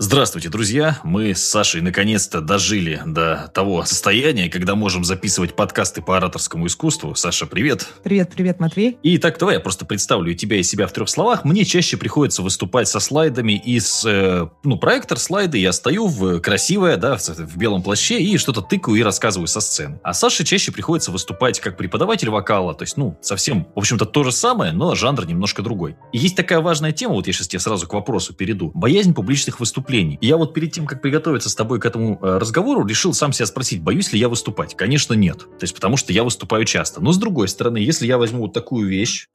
Здравствуйте, 0.00 0.48
друзья! 0.48 1.00
Мы 1.02 1.34
с 1.34 1.42
Сашей 1.42 1.80
наконец-то 1.80 2.40
дожили 2.40 3.02
до 3.04 3.50
того 3.52 3.84
состояния, 3.84 4.48
когда 4.48 4.76
можем 4.76 5.02
записывать 5.02 5.56
подкасты 5.56 6.02
по 6.02 6.16
ораторскому 6.16 6.68
искусству. 6.68 7.16
Саша, 7.16 7.46
привет! 7.46 7.88
Привет, 8.04 8.30
привет, 8.32 8.60
Матвей! 8.60 8.96
И 9.02 9.18
так, 9.18 9.36
давай 9.40 9.56
я 9.56 9.60
просто 9.60 9.84
представлю 9.86 10.32
тебя 10.34 10.58
и 10.58 10.62
себя 10.62 10.86
в 10.86 10.92
трех 10.92 11.08
словах. 11.08 11.44
Мне 11.44 11.64
чаще 11.64 11.96
приходится 11.96 12.42
выступать 12.42 12.86
со 12.86 13.00
слайдами 13.00 13.54
из, 13.54 14.04
э, 14.06 14.46
ну, 14.62 14.78
проектор 14.78 15.18
слайды. 15.18 15.58
Я 15.58 15.72
стою 15.72 16.06
в 16.06 16.38
красивое, 16.38 16.96
да, 16.96 17.16
в, 17.16 17.28
в 17.30 17.56
белом 17.56 17.82
плаще 17.82 18.20
и 18.20 18.38
что-то 18.38 18.60
тыкаю 18.60 18.98
и 18.98 19.02
рассказываю 19.02 19.48
со 19.48 19.60
сцены. 19.60 19.98
А 20.04 20.14
Саше 20.14 20.44
чаще 20.44 20.70
приходится 20.70 21.10
выступать 21.10 21.58
как 21.58 21.76
преподаватель 21.76 22.30
вокала, 22.30 22.72
то 22.72 22.84
есть, 22.84 22.96
ну, 22.96 23.18
совсем, 23.20 23.66
в 23.74 23.80
общем-то, 23.80 24.06
то 24.06 24.22
же 24.22 24.30
самое, 24.30 24.70
но 24.70 24.94
жанр 24.94 25.26
немножко 25.26 25.60
другой. 25.62 25.96
И 26.12 26.18
есть 26.18 26.36
такая 26.36 26.60
важная 26.60 26.92
тема, 26.92 27.14
вот 27.14 27.26
я 27.26 27.32
сейчас 27.32 27.48
тебе 27.48 27.58
сразу 27.58 27.88
к 27.88 27.94
вопросу 27.94 28.32
перейду. 28.32 28.70
Боязнь 28.74 29.12
публичных 29.12 29.58
выступлений 29.58 29.87
выступлений. 29.88 30.18
я 30.20 30.36
вот 30.36 30.54
перед 30.54 30.72
тем, 30.72 30.86
как 30.86 31.00
приготовиться 31.00 31.48
с 31.48 31.54
тобой 31.54 31.80
к 31.80 31.86
этому 31.86 32.18
э, 32.20 32.38
разговору, 32.38 32.86
решил 32.86 33.14
сам 33.14 33.32
себя 33.32 33.46
спросить, 33.46 33.82
боюсь 33.82 34.12
ли 34.12 34.18
я 34.18 34.28
выступать? 34.28 34.76
Конечно, 34.76 35.14
нет. 35.14 35.38
То 35.38 35.62
есть 35.62 35.74
потому 35.74 35.96
что 35.96 36.12
я 36.12 36.24
выступаю 36.24 36.64
часто. 36.64 37.00
Но 37.00 37.12
с 37.12 37.18
другой 37.18 37.48
стороны, 37.48 37.78
если 37.78 38.06
я 38.06 38.18
возьму 38.18 38.42
вот 38.42 38.52
такую 38.52 38.88
вещь, 38.88 39.28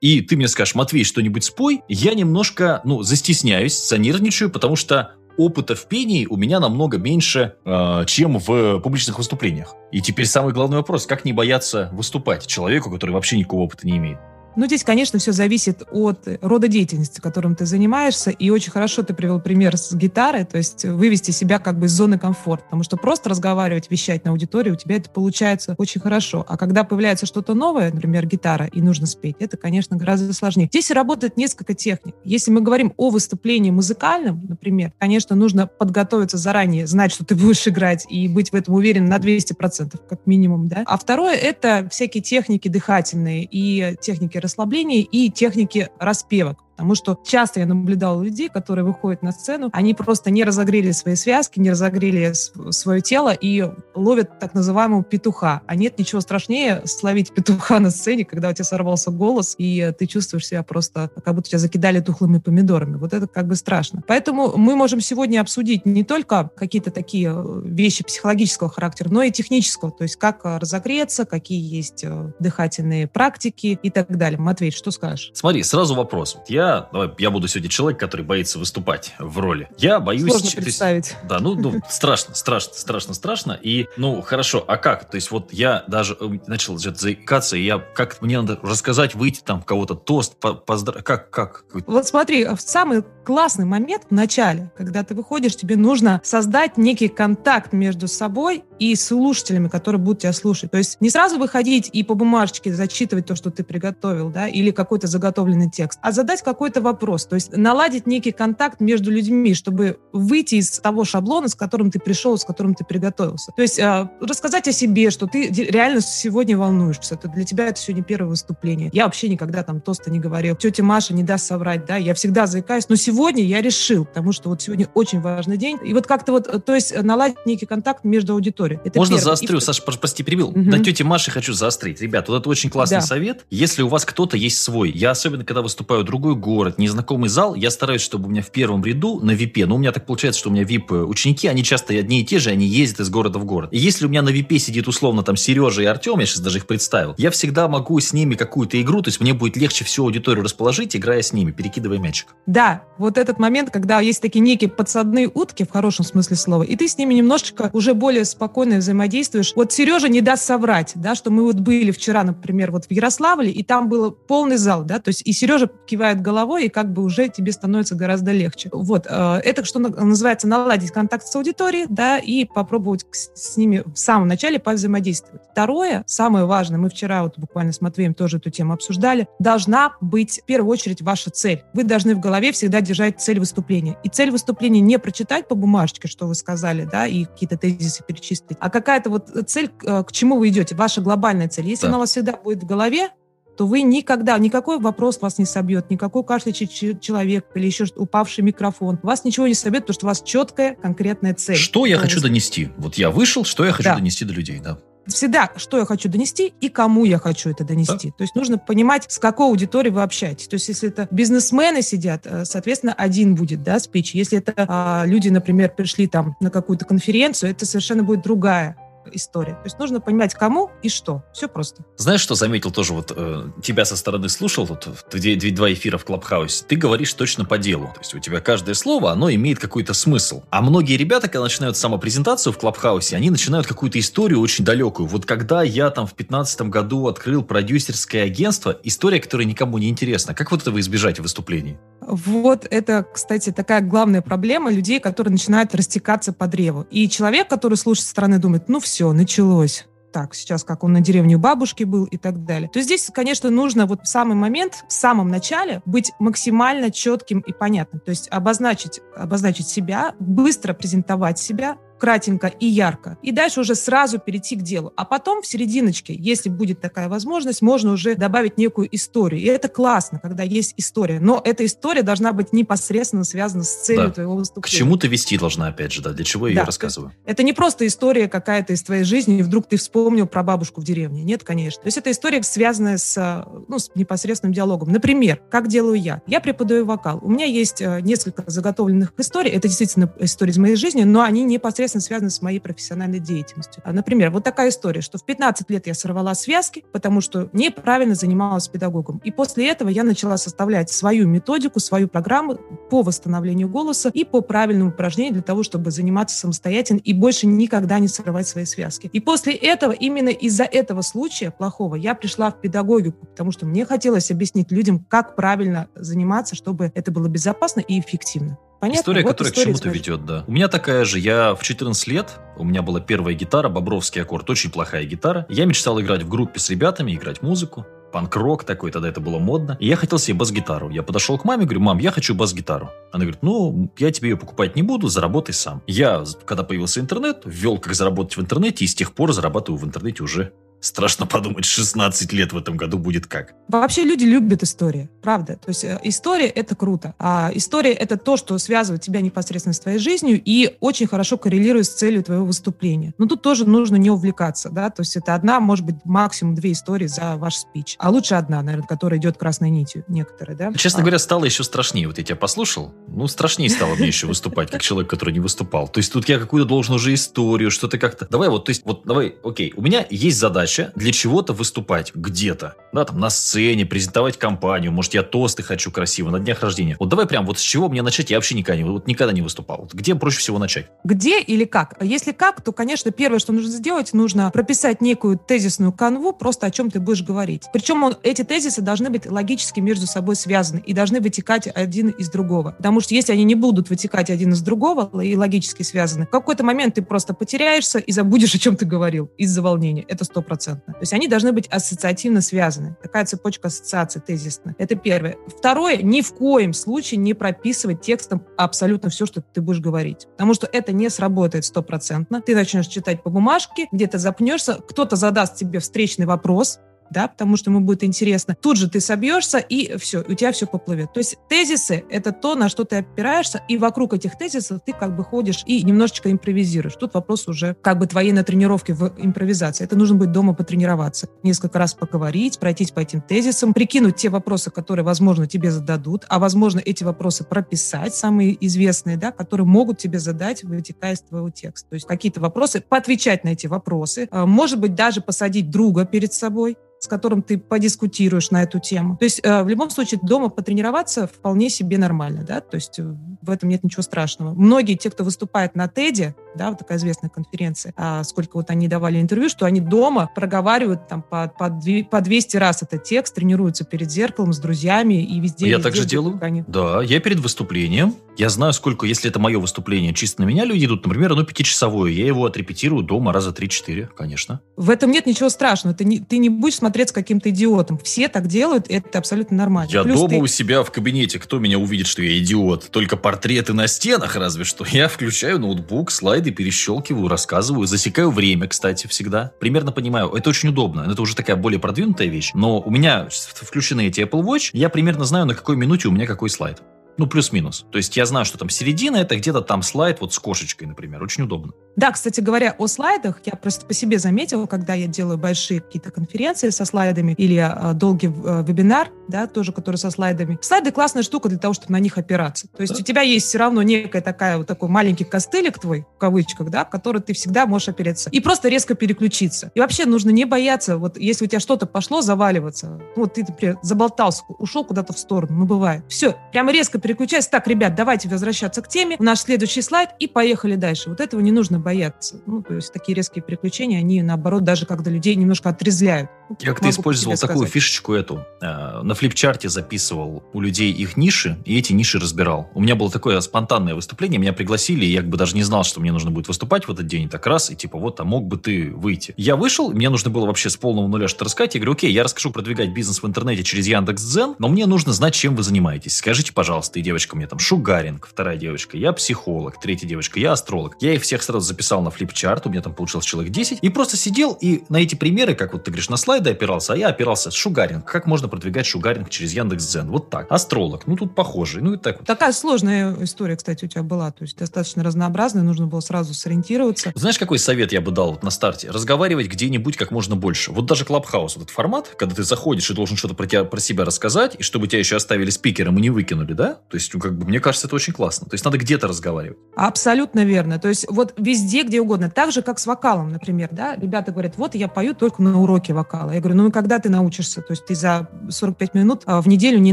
и 0.00 0.20
ты 0.20 0.36
мне 0.36 0.48
скажешь, 0.48 0.74
Матвей, 0.74 1.04
что-нибудь 1.04 1.44
спой, 1.44 1.80
я 1.88 2.14
немножко, 2.14 2.82
ну, 2.84 3.02
застесняюсь, 3.02 3.88
занервничаю, 3.88 4.50
потому 4.50 4.76
что 4.76 5.12
опыта 5.38 5.74
в 5.74 5.88
пении 5.88 6.26
у 6.26 6.36
меня 6.36 6.60
намного 6.60 6.98
меньше, 6.98 7.54
э, 7.64 8.04
чем 8.06 8.38
в 8.38 8.80
публичных 8.80 9.18
выступлениях. 9.18 9.74
И 9.92 10.00
теперь 10.00 10.26
самый 10.26 10.52
главный 10.52 10.76
вопрос, 10.76 11.06
как 11.06 11.24
не 11.24 11.32
бояться 11.32 11.88
выступать 11.92 12.46
человеку, 12.46 12.90
который 12.90 13.12
вообще 13.12 13.38
никакого 13.38 13.62
опыта 13.62 13.86
не 13.86 13.96
имеет? 13.96 14.18
Ну, 14.56 14.64
здесь, 14.64 14.84
конечно, 14.84 15.18
все 15.18 15.32
зависит 15.32 15.82
от 15.90 16.26
рода 16.40 16.66
деятельности, 16.66 17.20
которым 17.20 17.54
ты 17.54 17.66
занимаешься. 17.66 18.30
И 18.30 18.48
очень 18.48 18.72
хорошо 18.72 19.02
ты 19.02 19.12
привел 19.12 19.38
пример 19.38 19.76
с 19.76 19.92
гитарой, 19.94 20.44
то 20.44 20.56
есть 20.56 20.84
вывести 20.84 21.30
себя 21.30 21.58
как 21.58 21.78
бы 21.78 21.86
из 21.86 21.92
зоны 21.92 22.18
комфорта. 22.18 22.64
Потому 22.64 22.82
что 22.82 22.96
просто 22.96 23.28
разговаривать, 23.28 23.90
вещать 23.90 24.24
на 24.24 24.30
аудитории, 24.30 24.70
у 24.70 24.76
тебя 24.76 24.96
это 24.96 25.10
получается 25.10 25.74
очень 25.76 26.00
хорошо. 26.00 26.44
А 26.48 26.56
когда 26.56 26.84
появляется 26.84 27.26
что-то 27.26 27.52
новое, 27.52 27.92
например, 27.92 28.26
гитара, 28.26 28.66
и 28.66 28.80
нужно 28.80 29.06
спеть, 29.06 29.36
это, 29.40 29.58
конечно, 29.58 29.96
гораздо 29.96 30.32
сложнее. 30.32 30.68
Здесь 30.72 30.90
работает 30.90 31.36
несколько 31.36 31.74
техник. 31.74 32.14
Если 32.24 32.50
мы 32.50 32.62
говорим 32.62 32.94
о 32.96 33.10
выступлении 33.10 33.70
музыкальном, 33.70 34.46
например, 34.48 34.92
конечно, 34.98 35.36
нужно 35.36 35.66
подготовиться 35.66 36.38
заранее, 36.38 36.86
знать, 36.86 37.12
что 37.12 37.26
ты 37.26 37.34
будешь 37.34 37.68
играть, 37.68 38.06
и 38.08 38.26
быть 38.26 38.52
в 38.52 38.54
этом 38.54 38.74
уверен 38.74 39.04
на 39.04 39.18
200%, 39.18 40.00
как 40.08 40.26
минимум. 40.26 40.68
Да? 40.68 40.82
А 40.86 40.96
второе— 40.96 41.34
это 41.36 41.88
всякие 41.90 42.22
техники 42.22 42.68
дыхательные 42.68 43.46
и 43.50 43.96
техники 44.00 44.38
расслабления 44.46 45.00
и 45.00 45.30
техники 45.30 45.90
распевок. 45.98 46.65
Потому 46.76 46.94
что 46.94 47.18
часто 47.24 47.60
я 47.60 47.66
наблюдала 47.66 48.22
людей, 48.22 48.48
которые 48.48 48.84
выходят 48.84 49.22
на 49.22 49.32
сцену, 49.32 49.70
они 49.72 49.94
просто 49.94 50.30
не 50.30 50.44
разогрели 50.44 50.90
свои 50.92 51.14
связки, 51.14 51.58
не 51.58 51.70
разогрели 51.70 52.32
свое 52.70 53.00
тело 53.00 53.32
и 53.32 53.68
ловят 53.94 54.38
так 54.38 54.52
называемого 54.54 55.02
петуха. 55.02 55.62
А 55.66 55.74
нет 55.74 55.98
ничего 55.98 56.20
страшнее 56.20 56.82
словить 56.84 57.32
петуха 57.32 57.80
на 57.80 57.90
сцене, 57.90 58.24
когда 58.24 58.50
у 58.50 58.52
тебя 58.52 58.64
сорвался 58.64 59.10
голос, 59.10 59.54
и 59.56 59.92
ты 59.98 60.06
чувствуешь 60.06 60.46
себя 60.46 60.62
просто, 60.62 61.10
как 61.24 61.34
будто 61.34 61.48
тебя 61.48 61.58
закидали 61.58 62.00
тухлыми 62.00 62.38
помидорами. 62.38 62.96
Вот 62.96 63.14
это 63.14 63.26
как 63.26 63.46
бы 63.46 63.56
страшно. 63.56 64.02
Поэтому 64.06 64.56
мы 64.56 64.76
можем 64.76 65.00
сегодня 65.00 65.40
обсудить 65.40 65.86
не 65.86 66.04
только 66.04 66.50
какие-то 66.56 66.90
такие 66.90 67.32
э, 67.34 67.60
вещи 67.64 68.04
психологического 68.04 68.68
характера, 68.68 69.08
но 69.10 69.22
и 69.22 69.30
технического, 69.30 69.90
то 69.90 70.02
есть 70.02 70.16
как 70.16 70.44
э, 70.44 70.58
разогреться, 70.58 71.24
какие 71.24 71.60
есть 71.60 72.04
э, 72.04 72.32
дыхательные 72.38 73.06
практики 73.06 73.78
и 73.82 73.90
так 73.90 74.14
далее. 74.16 74.38
Матвей, 74.38 74.70
что 74.70 74.90
скажешь? 74.90 75.30
Смотри, 75.34 75.62
сразу 75.62 75.94
вопрос. 75.94 76.36
Я 76.48 76.65
давай, 76.92 77.10
я 77.18 77.30
буду 77.30 77.48
сегодня 77.48 77.70
человек, 77.70 77.98
который 78.00 78.24
боится 78.24 78.58
выступать 78.58 79.14
в 79.18 79.38
роли. 79.38 79.68
Я 79.78 80.00
боюсь... 80.00 80.30
Сложно 80.30 80.62
представить. 80.62 81.06
Есть, 81.08 81.16
да, 81.28 81.40
ну, 81.40 81.54
ну, 81.54 81.80
страшно, 81.88 82.34
страшно, 82.34 82.74
страшно, 82.74 83.14
страшно. 83.14 83.52
И, 83.52 83.86
ну, 83.96 84.22
хорошо, 84.22 84.64
а 84.66 84.76
как? 84.76 85.08
То 85.10 85.16
есть 85.16 85.30
вот 85.30 85.52
я 85.52 85.84
даже 85.86 86.16
э, 86.20 86.38
начал 86.46 86.78
заикаться, 86.78 87.56
и 87.56 87.64
я, 87.64 87.78
как 87.78 88.20
мне 88.22 88.40
надо 88.40 88.58
рассказать, 88.62 89.14
выйти 89.14 89.40
там 89.44 89.62
кого-то 89.62 89.94
тост, 89.94 90.36
поздравить, 90.36 91.04
как, 91.04 91.30
как? 91.30 91.64
Вот 91.86 92.06
смотри, 92.06 92.46
в 92.46 92.60
самый 92.60 93.02
классный 93.24 93.64
момент 93.64 94.04
в 94.08 94.14
начале, 94.14 94.70
когда 94.76 95.02
ты 95.02 95.14
выходишь, 95.14 95.56
тебе 95.56 95.76
нужно 95.76 96.20
создать 96.22 96.78
некий 96.78 97.08
контакт 97.08 97.72
между 97.72 98.06
собой 98.06 98.64
и 98.78 98.94
слушателями, 98.94 99.68
которые 99.68 100.00
будут 100.00 100.20
тебя 100.20 100.32
слушать. 100.32 100.70
То 100.70 100.78
есть 100.78 101.00
не 101.00 101.10
сразу 101.10 101.38
выходить 101.38 101.90
и 101.92 102.04
по 102.04 102.14
бумажечке 102.14 102.72
зачитывать 102.72 103.26
то, 103.26 103.34
что 103.34 103.50
ты 103.50 103.64
приготовил, 103.64 104.30
да, 104.30 104.46
или 104.46 104.70
какой-то 104.70 105.08
заготовленный 105.08 105.70
текст, 105.70 105.98
а 106.02 106.12
задать 106.12 106.42
какой-то 106.56 106.80
вопрос. 106.80 107.26
То 107.26 107.34
есть 107.34 107.54
наладить 107.54 108.06
некий 108.06 108.32
контакт 108.32 108.80
между 108.80 109.10
людьми, 109.10 109.52
чтобы 109.52 109.98
выйти 110.14 110.54
из 110.54 110.70
того 110.70 111.04
шаблона, 111.04 111.48
с 111.48 111.54
которым 111.54 111.90
ты 111.90 111.98
пришел, 111.98 112.38
с 112.38 112.44
которым 112.46 112.74
ты 112.74 112.82
приготовился. 112.82 113.52
То 113.54 113.60
есть 113.60 113.78
э, 113.78 114.08
рассказать 114.22 114.66
о 114.66 114.72
себе, 114.72 115.10
что 115.10 115.26
ты 115.26 115.50
реально 115.50 116.00
сегодня 116.00 116.56
волнуешься. 116.56 117.16
Это 117.16 117.28
для 117.28 117.44
тебя 117.44 117.68
это 117.68 117.78
сегодня 117.78 118.02
первое 118.02 118.30
выступление. 118.30 118.88
Я 118.94 119.04
вообще 119.04 119.28
никогда 119.28 119.62
там 119.62 119.82
тоста 119.82 120.10
не 120.10 120.18
говорил. 120.18 120.56
Тетя 120.56 120.82
Маша 120.82 121.12
не 121.12 121.22
даст 121.22 121.46
соврать, 121.46 121.84
да, 121.84 121.96
я 121.96 122.14
всегда 122.14 122.46
заикаюсь, 122.46 122.88
но 122.88 122.96
сегодня 122.96 123.44
я 123.44 123.60
решил, 123.60 124.06
потому 124.06 124.32
что 124.32 124.48
вот 124.48 124.62
сегодня 124.62 124.88
очень 124.94 125.20
важный 125.20 125.58
день. 125.58 125.78
И 125.84 125.92
вот 125.92 126.06
как-то 126.06 126.32
вот, 126.32 126.64
то 126.64 126.74
есть 126.74 127.02
наладить 127.02 127.44
некий 127.44 127.66
контакт 127.66 128.02
между 128.02 128.32
аудиторией. 128.32 128.80
Это 128.82 128.98
Можно 128.98 129.16
первое. 129.16 129.24
заострю, 129.24 129.58
и... 129.58 129.60
Саша, 129.60 129.82
прости, 129.82 130.22
перебил. 130.22 130.48
Угу. 130.48 130.58
На 130.60 130.82
тете 130.82 131.04
Маше 131.04 131.30
хочу 131.30 131.52
заострить. 131.52 132.00
Ребят, 132.00 132.30
вот 132.30 132.40
это 132.40 132.48
очень 132.48 132.70
классный 132.70 133.00
да. 133.00 133.02
совет. 133.02 133.44
Если 133.50 133.82
у 133.82 133.88
вас 133.88 134.06
кто-то 134.06 134.38
есть 134.38 134.58
свой, 134.58 134.90
я 134.90 135.10
особенно, 135.10 135.44
когда 135.44 135.60
выступаю 135.60 136.02
другой 136.02 136.34
город, 136.46 136.78
незнакомый 136.78 137.28
зал, 137.28 137.56
я 137.56 137.70
стараюсь, 137.72 138.00
чтобы 138.00 138.26
у 138.26 138.30
меня 138.30 138.40
в 138.40 138.52
первом 138.52 138.84
ряду 138.84 139.18
на 139.20 139.32
ВИПе, 139.32 139.66
ну, 139.66 139.74
у 139.74 139.78
меня 139.78 139.90
так 139.90 140.06
получается, 140.06 140.38
что 140.38 140.48
у 140.48 140.52
меня 140.52 140.62
ВИП-ученики, 140.62 141.48
они 141.48 141.64
часто 141.64 141.92
одни 141.94 142.20
и 142.20 142.24
те 142.24 142.38
же, 142.38 142.50
они 142.50 142.66
ездят 142.66 143.00
из 143.00 143.10
города 143.10 143.40
в 143.40 143.44
город. 143.44 143.70
И 143.72 143.78
если 143.78 144.06
у 144.06 144.08
меня 144.08 144.22
на 144.22 144.28
ВИПе 144.28 144.60
сидит 144.60 144.86
условно 144.86 145.24
там 145.24 145.36
Сережа 145.36 145.82
и 145.82 145.86
Артем, 145.86 146.20
я 146.20 146.26
сейчас 146.26 146.38
даже 146.38 146.58
их 146.58 146.68
представил, 146.68 147.16
я 147.18 147.32
всегда 147.32 147.66
могу 147.66 147.98
с 147.98 148.12
ними 148.12 148.36
какую-то 148.36 148.80
игру, 148.80 149.02
то 149.02 149.08
есть 149.08 149.20
мне 149.20 149.34
будет 149.34 149.56
легче 149.56 149.84
всю 149.84 150.04
аудиторию 150.04 150.44
расположить, 150.44 150.94
играя 150.94 151.20
с 151.20 151.32
ними, 151.32 151.50
перекидывая 151.50 151.98
мячик. 151.98 152.28
Да, 152.46 152.84
вот 152.96 153.18
этот 153.18 153.40
момент, 153.40 153.70
когда 153.70 153.98
есть 154.00 154.22
такие 154.22 154.40
некие 154.40 154.70
подсадные 154.70 155.28
утки, 155.28 155.64
в 155.64 155.72
хорошем 155.72 156.04
смысле 156.04 156.36
слова, 156.36 156.62
и 156.62 156.76
ты 156.76 156.86
с 156.86 156.96
ними 156.96 157.14
немножечко 157.14 157.70
уже 157.72 157.92
более 157.94 158.24
спокойно 158.24 158.76
взаимодействуешь. 158.76 159.52
Вот 159.56 159.72
Сережа 159.72 160.08
не 160.08 160.20
даст 160.20 160.44
соврать, 160.44 160.92
да, 160.94 161.16
что 161.16 161.32
мы 161.32 161.42
вот 161.42 161.56
были 161.56 161.90
вчера, 161.90 162.22
например, 162.22 162.70
вот 162.70 162.84
в 162.84 162.90
Ярославле, 162.92 163.50
и 163.50 163.64
там 163.64 163.88
был 163.88 164.12
полный 164.12 164.58
зал, 164.58 164.84
да, 164.84 165.00
то 165.00 165.08
есть 165.08 165.22
и 165.24 165.32
Сережа 165.32 165.68
кивает 165.86 166.22
головой, 166.22 166.35
и 166.58 166.68
как 166.68 166.92
бы 166.92 167.02
уже 167.02 167.28
тебе 167.28 167.52
становится 167.52 167.94
гораздо 167.94 168.32
легче. 168.32 168.68
Вот, 168.72 169.06
э, 169.08 169.40
это 169.44 169.64
что 169.64 169.78
называется 169.78 170.46
наладить 170.46 170.90
контакт 170.90 171.26
с 171.26 171.34
аудиторией, 171.36 171.86
да, 171.88 172.18
и 172.18 172.44
попробовать 172.44 173.04
с 173.10 173.56
ними 173.56 173.82
в 173.84 173.96
самом 173.96 174.28
начале 174.28 174.58
повзаимодействовать. 174.58 175.42
Второе, 175.50 176.04
самое 176.06 176.44
важное, 176.44 176.78
мы 176.78 176.90
вчера 176.90 177.22
вот 177.22 177.38
буквально 177.38 177.72
с 177.72 177.80
Матвеем 177.80 178.14
тоже 178.14 178.38
эту 178.38 178.50
тему 178.50 178.74
обсуждали, 178.74 179.28
должна 179.38 179.94
быть 180.00 180.40
в 180.42 180.44
первую 180.44 180.70
очередь 180.70 181.02
ваша 181.02 181.30
цель. 181.30 181.64
Вы 181.72 181.84
должны 181.84 182.14
в 182.14 182.20
голове 182.20 182.52
всегда 182.52 182.80
держать 182.80 183.20
цель 183.20 183.38
выступления. 183.38 183.96
И 184.02 184.08
цель 184.08 184.30
выступления 184.30 184.80
не 184.80 184.98
прочитать 184.98 185.48
по 185.48 185.54
бумажечке, 185.54 186.08
что 186.08 186.26
вы 186.26 186.34
сказали, 186.34 186.88
да, 186.90 187.06
и 187.06 187.24
какие-то 187.24 187.56
тезисы 187.56 188.02
перечислить, 188.06 188.56
а 188.60 188.70
какая-то 188.70 189.10
вот 189.10 189.30
цель, 189.46 189.70
э, 189.84 190.04
к 190.04 190.12
чему 190.12 190.38
вы 190.38 190.48
идете, 190.48 190.74
ваша 190.74 191.00
глобальная 191.00 191.48
цель. 191.48 191.66
Если 191.66 191.82
да. 191.82 191.88
она 191.88 191.96
у 191.98 192.00
вас 192.00 192.10
всегда 192.10 192.32
будет 192.32 192.62
в 192.62 192.66
голове, 192.66 193.10
то 193.56 193.66
вы 193.66 193.82
никогда, 193.82 194.38
никакой 194.38 194.78
вопрос 194.78 195.20
вас 195.20 195.38
не 195.38 195.44
собьет, 195.44 195.90
никакой 195.90 196.24
кашляющий 196.24 196.98
человек 197.00 197.46
или 197.54 197.66
еще 197.66 197.86
упавший 197.96 198.44
микрофон. 198.44 198.98
Вас 199.02 199.24
ничего 199.24 199.46
не 199.46 199.54
собьет, 199.54 199.82
потому 199.82 199.94
что 199.94 200.06
у 200.06 200.08
вас 200.08 200.22
четкая, 200.22 200.74
конкретная 200.74 201.34
цель. 201.34 201.56
Что 201.56 201.86
я 201.86 201.98
хочу 201.98 202.20
донести? 202.20 202.70
Вот 202.76 202.96
я 202.96 203.10
вышел, 203.10 203.44
что 203.44 203.64
я 203.64 203.72
хочу 203.72 203.88
да. 203.88 203.96
донести 203.96 204.24
до 204.24 204.32
людей, 204.32 204.60
да 204.62 204.78
всегда, 205.06 205.50
что 205.56 205.78
я 205.78 205.84
хочу 205.84 206.08
донести 206.08 206.52
и 206.60 206.68
кому 206.68 207.04
я 207.04 207.18
хочу 207.18 207.50
это 207.50 207.64
донести. 207.64 208.08
Да. 208.08 208.14
То 208.18 208.24
есть 208.24 208.34
нужно 208.34 208.58
понимать, 208.58 209.04
с 209.08 209.18
какой 209.18 209.46
аудиторией 209.46 209.94
вы 209.94 210.02
общаетесь. 210.02 210.48
То 210.48 210.54
есть 210.54 210.68
если 210.68 210.88
это 210.88 211.08
бизнесмены 211.10 211.82
сидят, 211.82 212.22
э, 212.24 212.44
соответственно, 212.44 212.92
один 212.92 213.34
будет, 213.34 213.62
да, 213.62 213.78
спич. 213.78 214.14
Если 214.14 214.38
это 214.38 214.52
а, 214.56 215.04
люди, 215.06 215.28
например, 215.28 215.70
пришли 215.70 216.06
там 216.06 216.36
на 216.40 216.50
какую-то 216.50 216.84
конференцию, 216.84 217.50
это 217.50 217.66
совершенно 217.66 218.02
будет 218.02 218.22
другая 218.22 218.76
история. 219.12 219.52
То 219.52 219.64
есть 219.64 219.78
нужно 219.78 220.00
понимать, 220.00 220.34
кому 220.34 220.70
и 220.82 220.88
что. 220.88 221.24
Все 221.32 221.48
просто. 221.48 221.84
Знаешь, 221.96 222.20
что 222.20 222.34
заметил 222.34 222.70
тоже 222.70 222.92
вот 222.92 223.12
э, 223.14 223.50
тебя 223.62 223.84
со 223.84 223.96
стороны 223.96 224.28
слушал, 224.28 224.64
вот 224.64 224.88
две, 225.10 225.36
две, 225.36 225.50
два 225.50 225.72
эфира 225.72 225.98
в 225.98 226.04
Клабхаусе, 226.04 226.64
ты 226.66 226.76
говоришь 226.76 227.12
точно 227.14 227.44
по 227.44 227.58
делу. 227.58 227.86
То 227.94 228.00
есть 228.00 228.14
у 228.14 228.18
тебя 228.18 228.40
каждое 228.40 228.74
слово, 228.74 229.12
оно 229.12 229.30
имеет 229.30 229.58
какой-то 229.58 229.94
смысл. 229.94 230.42
А 230.50 230.62
многие 230.62 230.96
ребята, 230.96 231.28
когда 231.28 231.44
начинают 231.44 231.76
самопрезентацию 231.76 232.52
в 232.52 232.58
Клабхаусе, 232.58 233.16
они 233.16 233.30
начинают 233.30 233.66
какую-то 233.66 233.98
историю 233.98 234.40
очень 234.40 234.64
далекую. 234.64 235.08
Вот 235.08 235.26
когда 235.26 235.62
я 235.62 235.90
там 235.90 236.06
в 236.06 236.14
15 236.14 236.62
году 236.62 237.06
открыл 237.08 237.42
продюсерское 237.42 238.24
агентство, 238.24 238.78
история, 238.82 239.20
которая 239.20 239.46
никому 239.46 239.78
не 239.78 239.88
интересна. 239.88 240.34
Как 240.34 240.50
вот 240.50 240.62
этого 240.62 240.80
избежать 240.80 241.18
в 241.18 241.22
выступлении? 241.22 241.78
Вот 242.00 242.66
это, 242.70 243.04
кстати, 243.12 243.50
такая 243.50 243.80
главная 243.80 244.22
проблема 244.22 244.70
людей, 244.70 245.00
которые 245.00 245.32
начинают 245.32 245.74
растекаться 245.74 246.32
по 246.32 246.46
древу. 246.46 246.86
И 246.90 247.08
человек, 247.08 247.48
который 247.48 247.76
слушает 247.76 248.04
со 248.04 248.10
стороны, 248.10 248.38
думает, 248.38 248.68
ну 248.68 248.78
все, 248.78 248.95
началось 249.00 249.86
так, 250.16 250.34
сейчас 250.34 250.64
как 250.64 250.82
он 250.82 250.94
на 250.94 251.02
деревне 251.02 251.36
у 251.36 251.38
бабушки 251.38 251.84
был 251.84 252.04
и 252.04 252.16
так 252.16 252.44
далее. 252.46 252.70
То 252.72 252.80
здесь, 252.80 253.10
конечно, 253.12 253.50
нужно 253.50 253.84
вот 253.84 254.00
в 254.02 254.06
самый 254.06 254.34
момент, 254.34 254.84
в 254.88 254.92
самом 254.92 255.28
начале 255.28 255.82
быть 255.84 256.10
максимально 256.18 256.90
четким 256.90 257.40
и 257.40 257.52
понятным. 257.52 258.00
То 258.00 258.10
есть 258.10 258.26
обозначить, 258.30 259.02
обозначить 259.14 259.68
себя, 259.68 260.14
быстро 260.18 260.72
презентовать 260.72 261.38
себя, 261.38 261.76
кратенько 261.98 262.48
и 262.48 262.66
ярко. 262.66 263.18
И 263.22 263.32
дальше 263.32 263.60
уже 263.60 263.74
сразу 263.74 264.18
перейти 264.18 264.56
к 264.56 264.62
делу. 264.62 264.92
А 264.96 265.04
потом 265.04 265.42
в 265.42 265.46
серединочке, 265.46 266.14
если 266.14 266.48
будет 266.48 266.80
такая 266.80 267.08
возможность, 267.08 267.62
можно 267.62 267.92
уже 267.92 268.14
добавить 268.14 268.58
некую 268.58 268.94
историю. 268.94 269.40
И 269.40 269.44
это 269.44 269.68
классно, 269.68 270.18
когда 270.18 270.42
есть 270.42 270.74
история. 270.76 271.20
Но 271.20 271.40
эта 271.44 271.64
история 271.64 272.02
должна 272.02 272.32
быть 272.32 272.52
непосредственно 272.52 273.24
связана 273.24 273.64
с 273.64 273.84
целью 273.84 274.06
Да. 274.08 274.10
твоего 274.10 274.36
выступления. 274.36 274.76
К 274.76 274.78
чему-то 274.78 275.08
вести 275.08 275.38
должна, 275.38 275.68
опять 275.68 275.92
же, 275.92 276.02
да, 276.02 276.12
для 276.12 276.24
чего 276.24 276.48
я 276.48 276.54
Да, 276.54 276.60
ее 276.62 276.66
рассказываю. 276.66 277.12
Это 277.24 277.42
не 277.42 277.52
просто 277.52 277.86
история 277.86 278.28
какая-то 278.28 278.72
из 278.72 278.82
твоей 278.82 279.04
жизни, 279.04 279.38
и 279.38 279.42
вдруг 279.42 279.68
ты 279.68 279.76
вспомнил 279.76 280.26
про 280.26 280.42
бабушку 280.42 280.80
в 280.80 280.84
деревне. 280.84 281.22
Нет, 281.24 281.44
конечно. 281.44 281.82
То 281.82 281.86
есть 281.86 281.98
это 281.98 282.10
история, 282.10 282.42
связанная 282.42 282.98
с, 282.98 283.16
э, 283.16 283.44
ну, 283.68 283.78
с 283.78 283.90
непосредственным 283.94 284.52
диалогом. 284.52 284.92
Например, 284.92 285.40
как 285.50 285.68
делаю 285.68 286.00
я? 286.00 286.22
Я 286.26 286.40
преподаю 286.40 286.84
вокал. 286.84 287.18
У 287.22 287.30
меня 287.30 287.44
есть 287.46 287.80
э, 287.80 288.00
несколько 288.00 288.44
заготовленных 288.46 289.12
историй. 289.18 289.50
Это 289.50 289.68
действительно 289.68 290.12
истории 290.20 290.50
из 290.52 290.58
моей 290.58 290.76
жизни, 290.76 291.04
но 291.04 291.22
они 291.22 291.44
непосредственно 291.44 291.85
связаны 291.88 292.30
с 292.30 292.42
моей 292.42 292.60
профессиональной 292.60 293.20
деятельностью. 293.20 293.82
А, 293.84 293.92
Например, 293.92 294.30
вот 294.30 294.44
такая 294.44 294.68
история, 294.68 295.00
что 295.00 295.18
в 295.18 295.24
15 295.24 295.70
лет 295.70 295.86
я 295.86 295.94
сорвала 295.94 296.34
связки, 296.34 296.84
потому 296.92 297.20
что 297.20 297.48
неправильно 297.52 298.14
занималась 298.14 298.68
педагогом. 298.68 299.20
И 299.24 299.30
после 299.30 299.68
этого 299.68 299.88
я 299.88 300.04
начала 300.04 300.36
составлять 300.36 300.90
свою 300.90 301.26
методику, 301.26 301.80
свою 301.80 302.08
программу 302.08 302.56
по 302.90 303.02
восстановлению 303.02 303.68
голоса 303.68 304.10
и 304.12 304.24
по 304.24 304.42
правильному 304.42 304.90
упражнению 304.90 305.34
для 305.34 305.42
того, 305.42 305.62
чтобы 305.62 305.90
заниматься 305.90 306.36
самостоятельно 306.36 306.98
и 306.98 307.12
больше 307.12 307.46
никогда 307.46 307.98
не 307.98 308.08
сорвать 308.08 308.46
свои 308.46 308.64
связки. 308.64 309.10
И 309.12 309.20
после 309.20 309.54
этого, 309.54 309.92
именно 309.92 310.28
из-за 310.28 310.64
этого 310.64 311.02
случая 311.02 311.50
плохого, 311.50 311.94
я 311.94 312.14
пришла 312.14 312.50
в 312.50 312.60
педагогику, 312.60 313.26
потому 313.26 313.50
что 313.50 313.66
мне 313.66 313.84
хотелось 313.84 314.30
объяснить 314.30 314.70
людям, 314.70 315.04
как 315.08 315.36
правильно 315.36 315.88
заниматься, 315.94 316.54
чтобы 316.54 316.92
это 316.94 317.10
было 317.10 317.28
безопасно 317.28 317.80
и 317.80 317.98
эффективно. 317.98 318.58
Понятно? 318.80 319.00
История, 319.00 319.22
Вот 319.22 319.30
которая 319.30 319.52
к 319.52 319.56
чему-то 319.56 319.88
ведет, 319.88 320.24
да. 320.24 320.44
У 320.46 320.52
меня 320.52 320.68
такая 320.68 321.04
же. 321.04 321.18
Я 321.18 321.54
в 321.54 321.62
14 321.62 322.06
лет, 322.08 322.38
у 322.56 322.64
меня 322.64 322.82
была 322.82 323.00
первая 323.00 323.34
гитара, 323.34 323.68
бобровский 323.68 324.22
аккорд, 324.22 324.48
очень 324.50 324.70
плохая 324.70 325.04
гитара. 325.04 325.46
Я 325.48 325.64
мечтал 325.64 326.00
играть 326.00 326.22
в 326.22 326.28
группе 326.28 326.60
с 326.60 326.68
ребятами, 326.70 327.14
играть 327.14 327.42
музыку. 327.42 327.86
Панк-рок 328.12 328.64
такой, 328.64 328.92
тогда 328.92 329.08
это 329.08 329.20
было 329.20 329.38
модно. 329.38 329.76
И 329.80 329.86
я 329.86 329.96
хотел 329.96 330.18
себе 330.18 330.38
бас-гитару. 330.38 330.90
Я 330.90 331.02
подошел 331.02 331.36
к 331.38 331.44
маме, 331.44 331.64
говорю, 331.64 331.80
мам, 331.80 331.98
я 331.98 332.10
хочу 332.10 332.34
бас-гитару. 332.34 332.90
Она 333.12 333.24
говорит, 333.24 333.42
ну, 333.42 333.90
я 333.98 334.10
тебе 334.10 334.30
ее 334.30 334.36
покупать 334.36 334.76
не 334.76 334.82
буду, 334.82 335.08
заработай 335.08 335.54
сам. 335.54 335.82
Я, 335.86 336.24
когда 336.44 336.62
появился 336.62 337.00
интернет, 337.00 337.42
ввел, 337.44 337.78
как 337.78 337.94
заработать 337.94 338.36
в 338.36 338.40
интернете, 338.40 338.84
и 338.84 338.88
с 338.88 338.94
тех 338.94 339.12
пор 339.12 339.32
зарабатываю 339.32 339.80
в 339.80 339.84
интернете 339.84 340.22
уже 340.22 340.52
Страшно 340.80 341.26
подумать, 341.26 341.64
16 341.64 342.32
лет 342.32 342.52
в 342.52 342.56
этом 342.56 342.76
году 342.76 342.98
будет 342.98 343.26
как. 343.26 343.54
Вообще 343.68 344.04
люди 344.04 344.24
любят 344.24 344.62
истории, 344.62 345.10
правда. 345.22 345.56
То 345.56 345.70
есть 345.70 345.84
э, 345.84 345.98
история— 346.04 346.46
это 346.54 346.76
круто. 346.76 347.14
А 347.18 347.50
история— 347.54 347.92
это 347.92 348.16
то, 348.16 348.36
что 348.36 348.56
связывает 348.58 349.02
тебя 349.02 349.20
непосредственно 349.20 349.72
с 349.72 349.80
твоей 349.80 349.98
жизнью 349.98 350.40
и 350.44 350.76
очень 350.80 351.06
хорошо 351.06 351.38
коррелирует 351.38 351.86
с 351.86 351.94
целью 351.94 352.22
твоего 352.22 352.46
выступления. 352.46 353.14
Но 353.18 353.26
тут 353.26 353.42
тоже 353.42 353.66
нужно 353.66 353.96
не 353.96 354.10
увлекаться, 354.10 354.70
да, 354.70 354.90
то 354.90 355.02
есть 355.02 355.16
это 355.16 355.34
одна, 355.34 355.60
может 355.60 355.84
быть, 355.84 355.96
максимум 356.04 356.54
две 356.54 356.72
истории 356.72 357.06
за 357.06 357.36
ваш 357.36 357.56
спич. 357.56 357.96
А 357.98 358.10
лучше 358.10 358.34
одна, 358.34 358.62
наверное, 358.62 358.86
которая 358.86 359.18
идет 359.18 359.36
красной 359.36 359.70
нитью 359.70 360.04
некоторые, 360.08 360.56
да. 360.56 360.72
Честно 360.74 361.00
А, 361.00 361.02
говоря, 361.02 361.18
стало 361.18 361.44
еще 361.44 361.64
страшнее. 361.64 362.06
Вот 362.06 362.18
я 362.18 362.24
тебя 362.24 362.36
послушал, 362.36 362.94
ну, 363.08 363.26
страшнее 363.26 363.70
стало 363.70 363.94
мне 363.94 364.06
еще 364.06 364.26
выступать, 364.26 364.70
как 364.70 364.82
человек, 364.82 365.10
который 365.10 365.32
не 365.32 365.40
выступал. 365.40 365.88
То 365.88 365.98
есть 365.98 366.12
тут 366.12 366.28
я 366.28 366.38
какую-то 366.38 366.68
должен 366.68 366.94
уже 366.94 367.14
историю, 367.14 367.70
что-то 367.70 367.98
как-то... 367.98 368.26
Давай 368.30 368.48
вот, 368.48 368.66
то 368.66 368.70
есть, 368.70 368.82
вот 368.84 369.02
давай, 369.04 369.34
окей, 369.42 369.72
у 369.76 369.82
меня 369.82 370.06
есть 370.10 370.38
задача 370.38 370.65
для 370.94 371.12
чего-то 371.12 371.52
выступать 371.52 372.12
где-то, 372.14 372.74
да, 372.92 373.04
там 373.04 373.20
на 373.20 373.30
сцене, 373.30 373.86
презентовать 373.86 374.38
компанию, 374.38 374.92
может, 374.92 375.14
я 375.14 375.22
тосты 375.22 375.62
хочу 375.62 375.90
красиво 375.90 376.30
на 376.30 376.38
днях 376.38 376.62
рождения. 376.62 376.96
Вот 376.98 377.08
давай 377.08 377.26
прям 377.26 377.46
вот 377.46 377.58
с 377.58 377.62
чего 377.62 377.88
мне 377.88 378.02
начать, 378.02 378.30
я 378.30 378.36
вообще 378.36 378.54
никогда 378.54 378.82
не, 378.82 378.88
вот 378.88 379.06
никогда 379.06 379.32
не 379.32 379.42
выступал. 379.42 379.82
Вот 379.82 379.94
где 379.94 380.14
проще 380.14 380.38
всего 380.38 380.58
начать? 380.58 380.86
Где 381.04 381.40
или 381.40 381.64
как? 381.64 381.96
Если 382.02 382.32
как, 382.32 382.60
то, 382.60 382.72
конечно, 382.72 383.10
первое, 383.10 383.38
что 383.38 383.52
нужно 383.52 383.70
сделать, 383.70 384.12
нужно 384.12 384.50
прописать 384.50 385.00
некую 385.00 385.38
тезисную 385.38 385.92
канву, 385.92 386.32
просто 386.32 386.66
о 386.66 386.70
чем 386.70 386.90
ты 386.90 387.00
будешь 387.00 387.22
говорить. 387.22 387.64
Причем 387.72 388.02
он- 388.02 388.16
эти 388.22 388.42
тезисы 388.42 388.82
должны 388.82 389.10
быть 389.10 389.26
логически 389.26 389.80
между 389.80 390.06
собой 390.06 390.36
связаны 390.36 390.82
и 390.84 390.92
должны 390.92 391.20
вытекать 391.20 391.68
один 391.74 392.08
из 392.10 392.30
другого. 392.30 392.72
Потому 392.76 393.00
что 393.00 393.14
если 393.14 393.32
они 393.32 393.44
не 393.44 393.54
будут 393.54 393.90
вытекать 393.90 394.30
один 394.30 394.52
из 394.52 394.60
другого 394.60 395.22
и 395.22 395.36
логически 395.36 395.82
связаны, 395.82 396.26
в 396.26 396.30
какой-то 396.30 396.64
момент 396.64 396.94
ты 396.94 397.02
просто 397.02 397.34
потеряешься 397.34 397.98
и 397.98 398.12
забудешь, 398.12 398.54
о 398.54 398.58
чем 398.58 398.76
ты 398.76 398.84
говорил 398.86 399.30
из-за 399.38 399.62
волнения. 399.62 400.04
Это 400.08 400.24
стопроцентно. 400.56 400.94
То 400.94 401.00
есть 401.00 401.12
они 401.12 401.28
должны 401.28 401.52
быть 401.52 401.68
ассоциативно 401.68 402.40
связаны. 402.40 402.96
Такая 403.02 403.24
цепочка 403.24 403.68
ассоциаций 403.68 404.20
тезисная. 404.20 404.74
Это 404.78 404.96
первое. 404.96 405.36
Второе, 405.46 405.98
ни 405.98 406.22
в 406.22 406.32
коем 406.34 406.72
случае 406.72 407.18
не 407.18 407.34
прописывать 407.34 408.00
текстом 408.00 408.44
абсолютно 408.56 409.10
все, 409.10 409.26
что 409.26 409.40
ты 409.40 409.60
будешь 409.60 409.80
говорить. 409.80 410.26
Потому 410.32 410.54
что 410.54 410.68
это 410.70 410.92
не 410.92 411.08
сработает 411.10 411.64
стопроцентно. 411.64 412.40
Ты 412.40 412.54
начнешь 412.54 412.86
читать 412.86 413.22
по 413.22 413.30
бумажке, 413.30 413.86
где-то 413.92 414.18
запнешься, 414.18 414.74
кто-то 414.74 415.16
задаст 415.16 415.56
тебе 415.56 415.78
встречный 415.78 416.26
вопрос, 416.26 416.80
да, 417.10 417.28
потому 417.28 417.56
что 417.56 417.70
ему 417.70 417.80
будет 417.80 418.04
интересно. 418.04 418.56
Тут 418.60 418.76
же 418.76 418.88
ты 418.88 419.00
собьешься, 419.00 419.58
и 419.58 419.96
все, 419.98 420.24
у 420.26 420.34
тебя 420.34 420.52
все 420.52 420.66
поплывет. 420.66 421.12
То 421.12 421.18
есть 421.18 421.36
тезисы— 421.48 422.04
это 422.10 422.32
то, 422.32 422.54
на 422.54 422.68
что 422.68 422.84
ты 422.84 422.96
опираешься, 422.96 423.62
и 423.68 423.78
вокруг 423.78 424.14
этих 424.14 424.36
тезисов 424.38 424.80
ты 424.84 424.92
как 424.92 425.16
бы 425.16 425.24
ходишь 425.24 425.62
и 425.66 425.82
немножечко 425.82 426.30
импровизируешь. 426.30 426.96
Тут 426.96 427.14
вопрос 427.14 427.48
уже 427.48 427.76
как 427.82 427.98
бы 427.98 428.06
твоей 428.06 428.32
на 428.32 428.42
тренировке 428.42 428.94
в 428.94 429.12
импровизации. 429.18 429.84
Это 429.84 429.96
нужно 429.96 430.16
быть 430.16 430.32
дома 430.32 430.54
потренироваться. 430.54 431.28
Несколько 431.42 431.78
раз 431.78 431.94
поговорить, 431.94 432.58
пройтись 432.58 432.90
по 432.90 433.00
этим 433.00 433.20
тезисам, 433.20 433.74
прикинуть 433.74 434.16
те 434.16 434.28
вопросы, 434.28 434.70
которые, 434.70 435.04
возможно, 435.04 435.46
тебе 435.46 435.70
зададут, 435.70 436.24
а, 436.28 436.38
возможно, 436.38 436.80
эти 436.84 437.04
вопросы 437.04 437.44
прописать, 437.44 438.14
самые 438.14 438.56
известные, 438.66 439.16
да, 439.16 439.32
которые 439.32 439.66
могут 439.66 439.98
тебе 439.98 440.18
задать, 440.18 440.64
вытекая 440.64 441.14
из 441.14 441.20
твоего 441.20 441.50
текста. 441.50 441.90
То 441.90 441.94
есть 441.94 442.06
какие-то 442.06 442.40
вопросы, 442.40 442.80
поотвечать 442.80 443.44
на 443.44 443.50
эти 443.50 443.66
вопросы, 443.66 444.28
А, 444.30 444.46
может 444.46 444.80
быть, 444.80 444.94
даже 444.94 445.20
посадить 445.20 445.70
друга 445.70 446.04
перед 446.04 446.32
собой, 446.32 446.76
с 447.00 447.06
которым 447.08 447.42
ты 447.42 447.58
подискутируешь 447.58 448.50
на 448.50 448.62
эту 448.62 448.78
тему. 448.80 449.16
То 449.16 449.24
есть 449.24 449.40
э, 449.42 449.62
в 449.62 449.68
любом 449.68 449.90
случае 449.90 450.20
дома 450.22 450.48
потренироваться 450.48 451.26
вполне 451.26 451.68
себе 451.70 451.98
нормально, 451.98 452.44
да, 452.46 452.60
то 452.60 452.74
есть 452.76 452.98
э, 452.98 453.04
в 453.42 453.50
этом 453.50 453.68
нет 453.68 453.84
ничего 453.84 454.02
страшного. 454.02 454.54
Многие, 454.54 454.94
те, 454.96 455.10
кто 455.10 455.24
выступает 455.24 455.74
на 455.74 455.86
TED, 455.86 456.34
да, 456.54 456.70
вот 456.70 456.78
такая 456.78 456.98
известная 456.98 457.30
конференция, 457.30 457.92
а 457.96 458.24
сколько 458.24 458.56
вот 458.56 458.70
они 458.70 458.88
давали 458.88 459.20
интервью, 459.20 459.48
что 459.48 459.66
они 459.66 459.80
дома 459.80 460.30
проговаривают 460.34 461.06
там 461.08 461.22
по, 461.22 461.48
по, 461.48 461.68
по 462.10 462.20
200 462.20 462.56
раз 462.56 462.82
этот 462.82 463.04
текст, 463.04 463.34
тренируются 463.34 463.84
перед 463.84 464.10
зеркалом 464.10 464.52
с 464.52 464.58
друзьями 464.58 465.22
и 465.22 465.38
везде. 465.40 465.66
Я 465.68 465.76
везде, 465.76 465.82
так 465.82 465.94
же 465.96 466.06
делаю. 466.06 466.38
они- 466.40 466.64
Да, 466.66 467.02
я 467.02 467.20
перед 467.20 467.38
выступлением, 467.40 468.14
я 468.36 468.48
знаю, 468.48 468.72
сколько, 468.72 469.06
если 469.06 469.30
это 469.30 469.38
мое 469.38 469.58
выступление, 469.58 470.12
чисто 470.14 470.42
на 470.42 470.46
меня 470.46 470.64
люди 470.64 470.84
идут, 470.86 471.04
например, 471.06 471.32
оно 471.32 471.44
пятичасовое, 471.44 472.10
я 472.10 472.26
его 472.26 472.44
отрепетирую 472.46 473.02
дома 473.02 473.32
раза 473.32 473.50
3-4, 473.50 474.08
конечно. 474.16 474.60
В 474.76 474.90
этом 474.90 475.10
нет 475.10 475.26
ничего 475.26 475.48
страшного. 475.48 475.94
Ты 475.96 476.04
не, 476.04 476.18
ты 476.20 476.38
не 476.38 476.48
будешь 476.48 476.80
смотреть 476.86 477.08
с 477.08 477.12
каким-то 477.12 477.50
идиотом. 477.50 477.98
Все 477.98 478.28
так 478.28 478.46
делают, 478.46 478.88
и 478.88 478.94
это 478.94 479.18
абсолютно 479.18 479.56
нормально. 479.56 479.90
Я 479.90 480.04
Плюс 480.04 480.20
дома 480.20 480.28
ты- 480.28 480.36
у 480.36 480.46
себя 480.46 480.84
в 480.84 480.92
кабинете, 480.92 481.40
кто 481.40 481.58
меня 481.58 481.80
увидит, 481.80 482.06
что 482.06 482.22
я 482.22 482.38
идиот? 482.38 482.92
Только 482.92 483.16
портреты 483.16 483.72
на 483.72 483.88
стенах 483.88 484.36
разве 484.36 484.62
что. 484.62 484.86
Я 484.92 485.08
включаю 485.08 485.58
ноутбук, 485.58 486.12
слайды 486.12 486.52
перещелкиваю, 486.52 487.26
рассказываю, 487.26 487.88
засекаю 487.88 488.30
время, 488.30 488.68
кстати, 488.68 489.08
всегда. 489.08 489.50
Примерно 489.58 489.90
понимаю, 489.90 490.30
это 490.30 490.50
очень 490.50 490.68
удобно. 490.68 491.08
Это 491.10 491.20
уже 491.20 491.34
такая 491.34 491.56
более 491.56 491.80
продвинутая 491.80 492.28
вещь. 492.28 492.52
Но 492.54 492.80
у 492.80 492.90
меня 492.90 493.26
включены 493.30 494.06
эти 494.06 494.20
Apple 494.20 494.44
Watch, 494.44 494.70
я 494.72 494.88
примерно 494.88 495.24
знаю, 495.24 495.46
на 495.46 495.54
какой 495.54 495.76
минуте 495.76 496.06
у 496.06 496.12
меня 496.12 496.26
какой 496.26 496.50
слайд. 496.50 496.82
Ну, 497.18 497.26
плюс-минус. 497.26 497.86
То 497.90 497.98
есть 497.98 498.16
я 498.16 498.26
знаю, 498.26 498.44
что 498.44 498.58
там 498.58 498.68
середина, 498.68 499.16
это 499.16 499.36
где-то 499.36 499.60
там 499.62 499.82
слайд 499.82 500.20
вот 500.20 500.34
с 500.34 500.38
кошечкой, 500.38 500.86
например. 500.88 501.22
Очень 501.22 501.44
удобно. 501.44 501.72
Да, 501.96 502.12
кстати 502.12 502.40
говоря, 502.40 502.74
о 502.78 502.86
слайдах, 502.88 503.40
я 503.46 503.52
просто 503.54 503.86
по 503.86 503.94
себе 503.94 504.18
заметила, 504.18 504.66
когда 504.66 504.92
я 504.92 505.06
делаю 505.06 505.38
большие 505.38 505.80
какие-то 505.80 506.10
конференции 506.10 506.68
со 506.68 506.84
слайдами 506.84 507.32
или 507.38 507.56
э, 507.56 507.94
долгий 507.94 508.26
э, 508.28 508.64
вебинар, 508.66 509.08
да, 509.28 509.46
тоже, 509.46 509.72
который 509.72 509.96
со 509.96 510.10
слайдами. 510.10 510.58
Слайды 510.60 510.92
классная 510.92 511.22
штука 511.22 511.48
для 511.48 511.58
того, 511.58 511.72
чтобы 511.72 511.92
на 511.92 512.00
них 512.00 512.18
опираться. 512.18 512.68
То 512.68 512.82
есть 512.82 512.94
Да. 512.94 513.00
у 513.00 513.02
тебя 513.02 513.22
есть 513.22 513.46
все 513.46 513.58
равно 513.58 513.82
некая 513.82 514.20
такая 514.20 514.58
вот 514.58 514.66
такой 514.66 514.90
маленький 514.90 515.24
костылик 515.24 515.78
твой, 515.78 516.04
в 516.16 516.18
кавычках, 516.18 516.68
да, 516.68 516.84
который 516.84 517.22
ты 517.22 517.32
всегда 517.32 517.64
можешь 517.66 517.88
опереться. 517.88 518.28
И 518.28 518.40
просто 518.40 518.68
резко 518.68 518.94
переключиться. 518.94 519.70
И 519.74 519.80
вообще 519.80 520.04
нужно 520.04 520.30
не 520.30 520.44
бояться, 520.44 520.98
вот 520.98 521.16
если 521.16 521.46
у 521.46 521.48
тебя 521.48 521.60
что-то 521.60 521.86
пошло 521.86 522.20
заваливаться, 522.20 523.00
вот 523.16 523.34
ты, 523.34 523.44
например, 523.48 523.78
заболтался, 523.82 524.42
ушел 524.58 524.84
куда-то 524.84 525.14
в 525.14 525.18
сторону, 525.18 525.60
ну, 525.60 525.64
бывает. 525.64 526.04
Все, 526.08 526.36
прямо 526.52 526.72
резко 526.72 526.98
переключайся. 527.06 527.50
Так, 527.50 527.68
ребят, 527.68 527.94
давайте 527.94 528.28
возвращаться 528.28 528.82
к 528.82 528.88
теме. 528.88 529.16
Наш 529.20 529.40
следующий 529.40 529.80
слайд, 529.82 530.10
и 530.18 530.26
поехали 530.26 530.74
дальше. 530.74 531.08
Вот 531.08 531.20
этого 531.20 531.40
не 531.40 531.52
нужно 531.52 531.78
бояться. 531.78 532.40
Ну, 532.46 532.62
то 532.62 532.74
есть 532.74 532.92
такие 532.92 533.14
резкие 533.14 533.44
переключения, 533.44 533.98
они, 533.98 534.22
наоборот, 534.22 534.64
даже 534.64 534.86
когда 534.86 535.10
людей 535.10 535.36
немножко 535.36 535.68
отрезвляют. 535.68 536.30
Я 536.60 536.72
как-то 536.72 536.90
использовал 536.90 537.36
такую 537.36 537.58
сказать. 537.58 537.72
фишечку 537.72 538.12
эту. 538.12 538.44
Э, 538.60 539.02
на 539.02 539.14
флипчарте 539.14 539.68
записывал 539.68 540.44
у 540.52 540.60
людей 540.60 540.92
их 540.92 541.16
ниши, 541.16 541.58
и 541.64 541.78
эти 541.78 541.92
ниши 541.92 542.18
разбирал. 542.18 542.70
У 542.74 542.80
меня 542.80 542.94
было 542.94 543.10
такое 543.10 543.40
спонтанное 543.40 543.94
выступление, 543.94 544.38
меня 544.38 544.52
пригласили, 544.52 545.04
и 545.04 545.10
я 545.10 545.20
как 545.20 545.28
бы 545.28 545.36
даже 545.36 545.56
не 545.56 545.64
знал, 545.64 545.84
что 545.84 546.00
мне 546.00 546.12
нужно 546.12 546.30
будет 546.30 546.48
выступать 546.48 546.86
в 546.86 546.90
этот 546.92 547.06
день, 547.06 547.24
и 547.24 547.28
так 547.28 547.46
раз, 547.46 547.70
и 547.70 547.76
типа, 547.76 547.98
вот, 547.98 548.20
а 548.20 548.24
мог 548.24 548.46
бы 548.46 548.56
ты 548.58 548.90
выйти. 548.90 549.34
Я 549.36 549.56
вышел, 549.56 549.90
мне 549.90 550.08
нужно 550.08 550.30
было 550.30 550.46
вообще 550.46 550.70
с 550.70 550.76
полного 550.76 551.08
нуля 551.08 551.26
что-то 551.28 551.46
рассказать, 551.46 551.74
я 551.74 551.80
говорю, 551.80 551.92
окей, 551.92 552.12
я 552.12 552.22
расскажу 552.22 552.50
продвигать 552.50 552.90
бизнес 552.90 553.22
в 553.22 553.26
интернете 553.26 553.64
через 553.64 553.86
Яндекс.Дзен, 553.88 554.54
но 554.58 554.68
мне 554.68 554.86
нужно 554.86 555.12
знать, 555.12 555.34
чем 555.34 555.56
вы 555.56 555.62
занимаетесь. 555.62 556.16
Скажите, 556.16 556.52
пожалуйста, 556.52 556.95
и 556.96 557.02
девочка 557.02 557.36
мне 557.36 557.46
там 557.46 557.58
шугаринг, 557.58 558.26
вторая 558.26 558.56
девочка, 558.56 558.96
я 558.96 559.12
психолог, 559.12 559.80
третья 559.80 560.06
девочка, 560.06 560.40
я 560.40 560.52
астролог. 560.52 560.96
Я 561.00 561.14
их 561.14 561.22
всех 561.22 561.42
сразу 561.42 561.66
записал 561.66 562.02
на 562.02 562.10
флипчарт, 562.10 562.66
у 562.66 562.70
меня 562.70 562.82
там 562.82 562.94
получилось 562.94 563.26
человек 563.26 563.52
10, 563.52 563.78
и 563.82 563.88
просто 563.88 564.16
сидел 564.16 564.56
и 564.60 564.82
на 564.88 564.98
эти 564.98 565.14
примеры, 565.14 565.54
как 565.54 565.72
вот 565.72 565.84
ты 565.84 565.90
говоришь, 565.90 566.08
на 566.08 566.16
слайды 566.16 566.50
опирался, 566.50 566.94
а 566.94 566.96
я 566.96 567.08
опирался. 567.08 567.50
Шугаринг. 567.50 568.04
Как 568.04 568.26
можно 568.26 568.48
продвигать 568.48 568.86
шугаринг 568.86 569.30
через 569.30 569.52
Яндекс.Дзен? 569.52 570.08
Вот 570.08 570.30
так. 570.30 570.50
Астролог. 570.50 571.06
Ну, 571.06 571.16
тут 571.16 571.34
похоже. 571.34 571.80
Ну, 571.80 571.94
и 571.94 571.96
так 571.96 572.18
вот. 572.18 572.26
Такая 572.26 572.52
сложная 572.52 573.16
история, 573.22 573.56
кстати, 573.56 573.84
у 573.84 573.88
тебя 573.88 574.02
была. 574.02 574.30
То 574.30 574.42
есть 574.42 574.56
достаточно 574.58 575.02
разнообразная. 575.02 575.62
Нужно 575.62 575.86
было 575.86 576.00
сразу 576.00 576.34
сориентироваться. 576.34 577.12
Знаешь, 577.14 577.38
какой 577.38 577.58
совет 577.58 577.92
я 577.92 578.00
бы 578.00 578.10
дал 578.10 578.32
вот 578.32 578.42
на 578.42 578.50
старте? 578.50 578.90
Разговаривать 578.90 579.48
где-нибудь 579.48 579.96
как 579.96 580.10
можно 580.10 580.36
больше. 580.36 580.72
Вот 580.72 580.86
даже 580.86 581.04
Клабхаус, 581.04 581.56
вот 581.56 581.64
этот 581.64 581.74
формат, 581.74 582.14
когда 582.16 582.34
ты 582.34 582.42
заходишь 582.42 582.90
и 582.90 582.94
должен 582.94 583.16
что-то 583.16 583.34
про, 583.34 583.46
тебя, 583.46 583.64
про 583.64 583.80
себя 583.80 584.04
рассказать, 584.04 584.56
и 584.58 584.62
чтобы 584.62 584.88
тебя 584.88 584.98
еще 584.98 585.16
оставили 585.16 585.50
спикером 585.50 585.98
и 585.98 586.00
не 586.00 586.10
выкинули, 586.10 586.52
да? 586.52 586.78
То 586.88 586.96
есть, 586.96 587.10
как 587.12 587.36
бы, 587.36 587.46
мне 587.46 587.58
кажется, 587.58 587.88
это 587.88 587.96
очень 587.96 588.12
классно. 588.12 588.46
То 588.46 588.54
есть, 588.54 588.64
надо 588.64 588.78
где-то 588.78 589.08
разговаривать. 589.08 589.58
Абсолютно 589.74 590.44
верно. 590.44 590.78
То 590.78 590.88
есть, 590.88 591.06
вот 591.10 591.34
везде, 591.36 591.82
где 591.82 592.00
угодно. 592.00 592.30
Так 592.30 592.52
же, 592.52 592.62
как 592.62 592.78
с 592.78 592.86
вокалом, 592.86 593.32
например, 593.32 593.70
да? 593.72 593.96
Ребята 593.96 594.30
говорят, 594.30 594.56
вот 594.56 594.74
я 594.74 594.86
пою 594.86 595.14
только 595.14 595.42
на 595.42 595.60
уроке 595.60 595.94
вокала. 595.94 596.30
Я 596.30 596.40
говорю, 596.40 596.56
ну, 596.56 596.70
когда 596.70 596.98
ты 596.98 597.08
научишься? 597.08 597.60
То 597.60 597.72
есть, 597.72 597.86
ты 597.86 597.94
за 597.94 598.28
45 598.48 598.94
минут 598.94 599.22
а, 599.26 599.40
в 599.40 599.48
неделю 599.48 599.78
не 599.78 599.92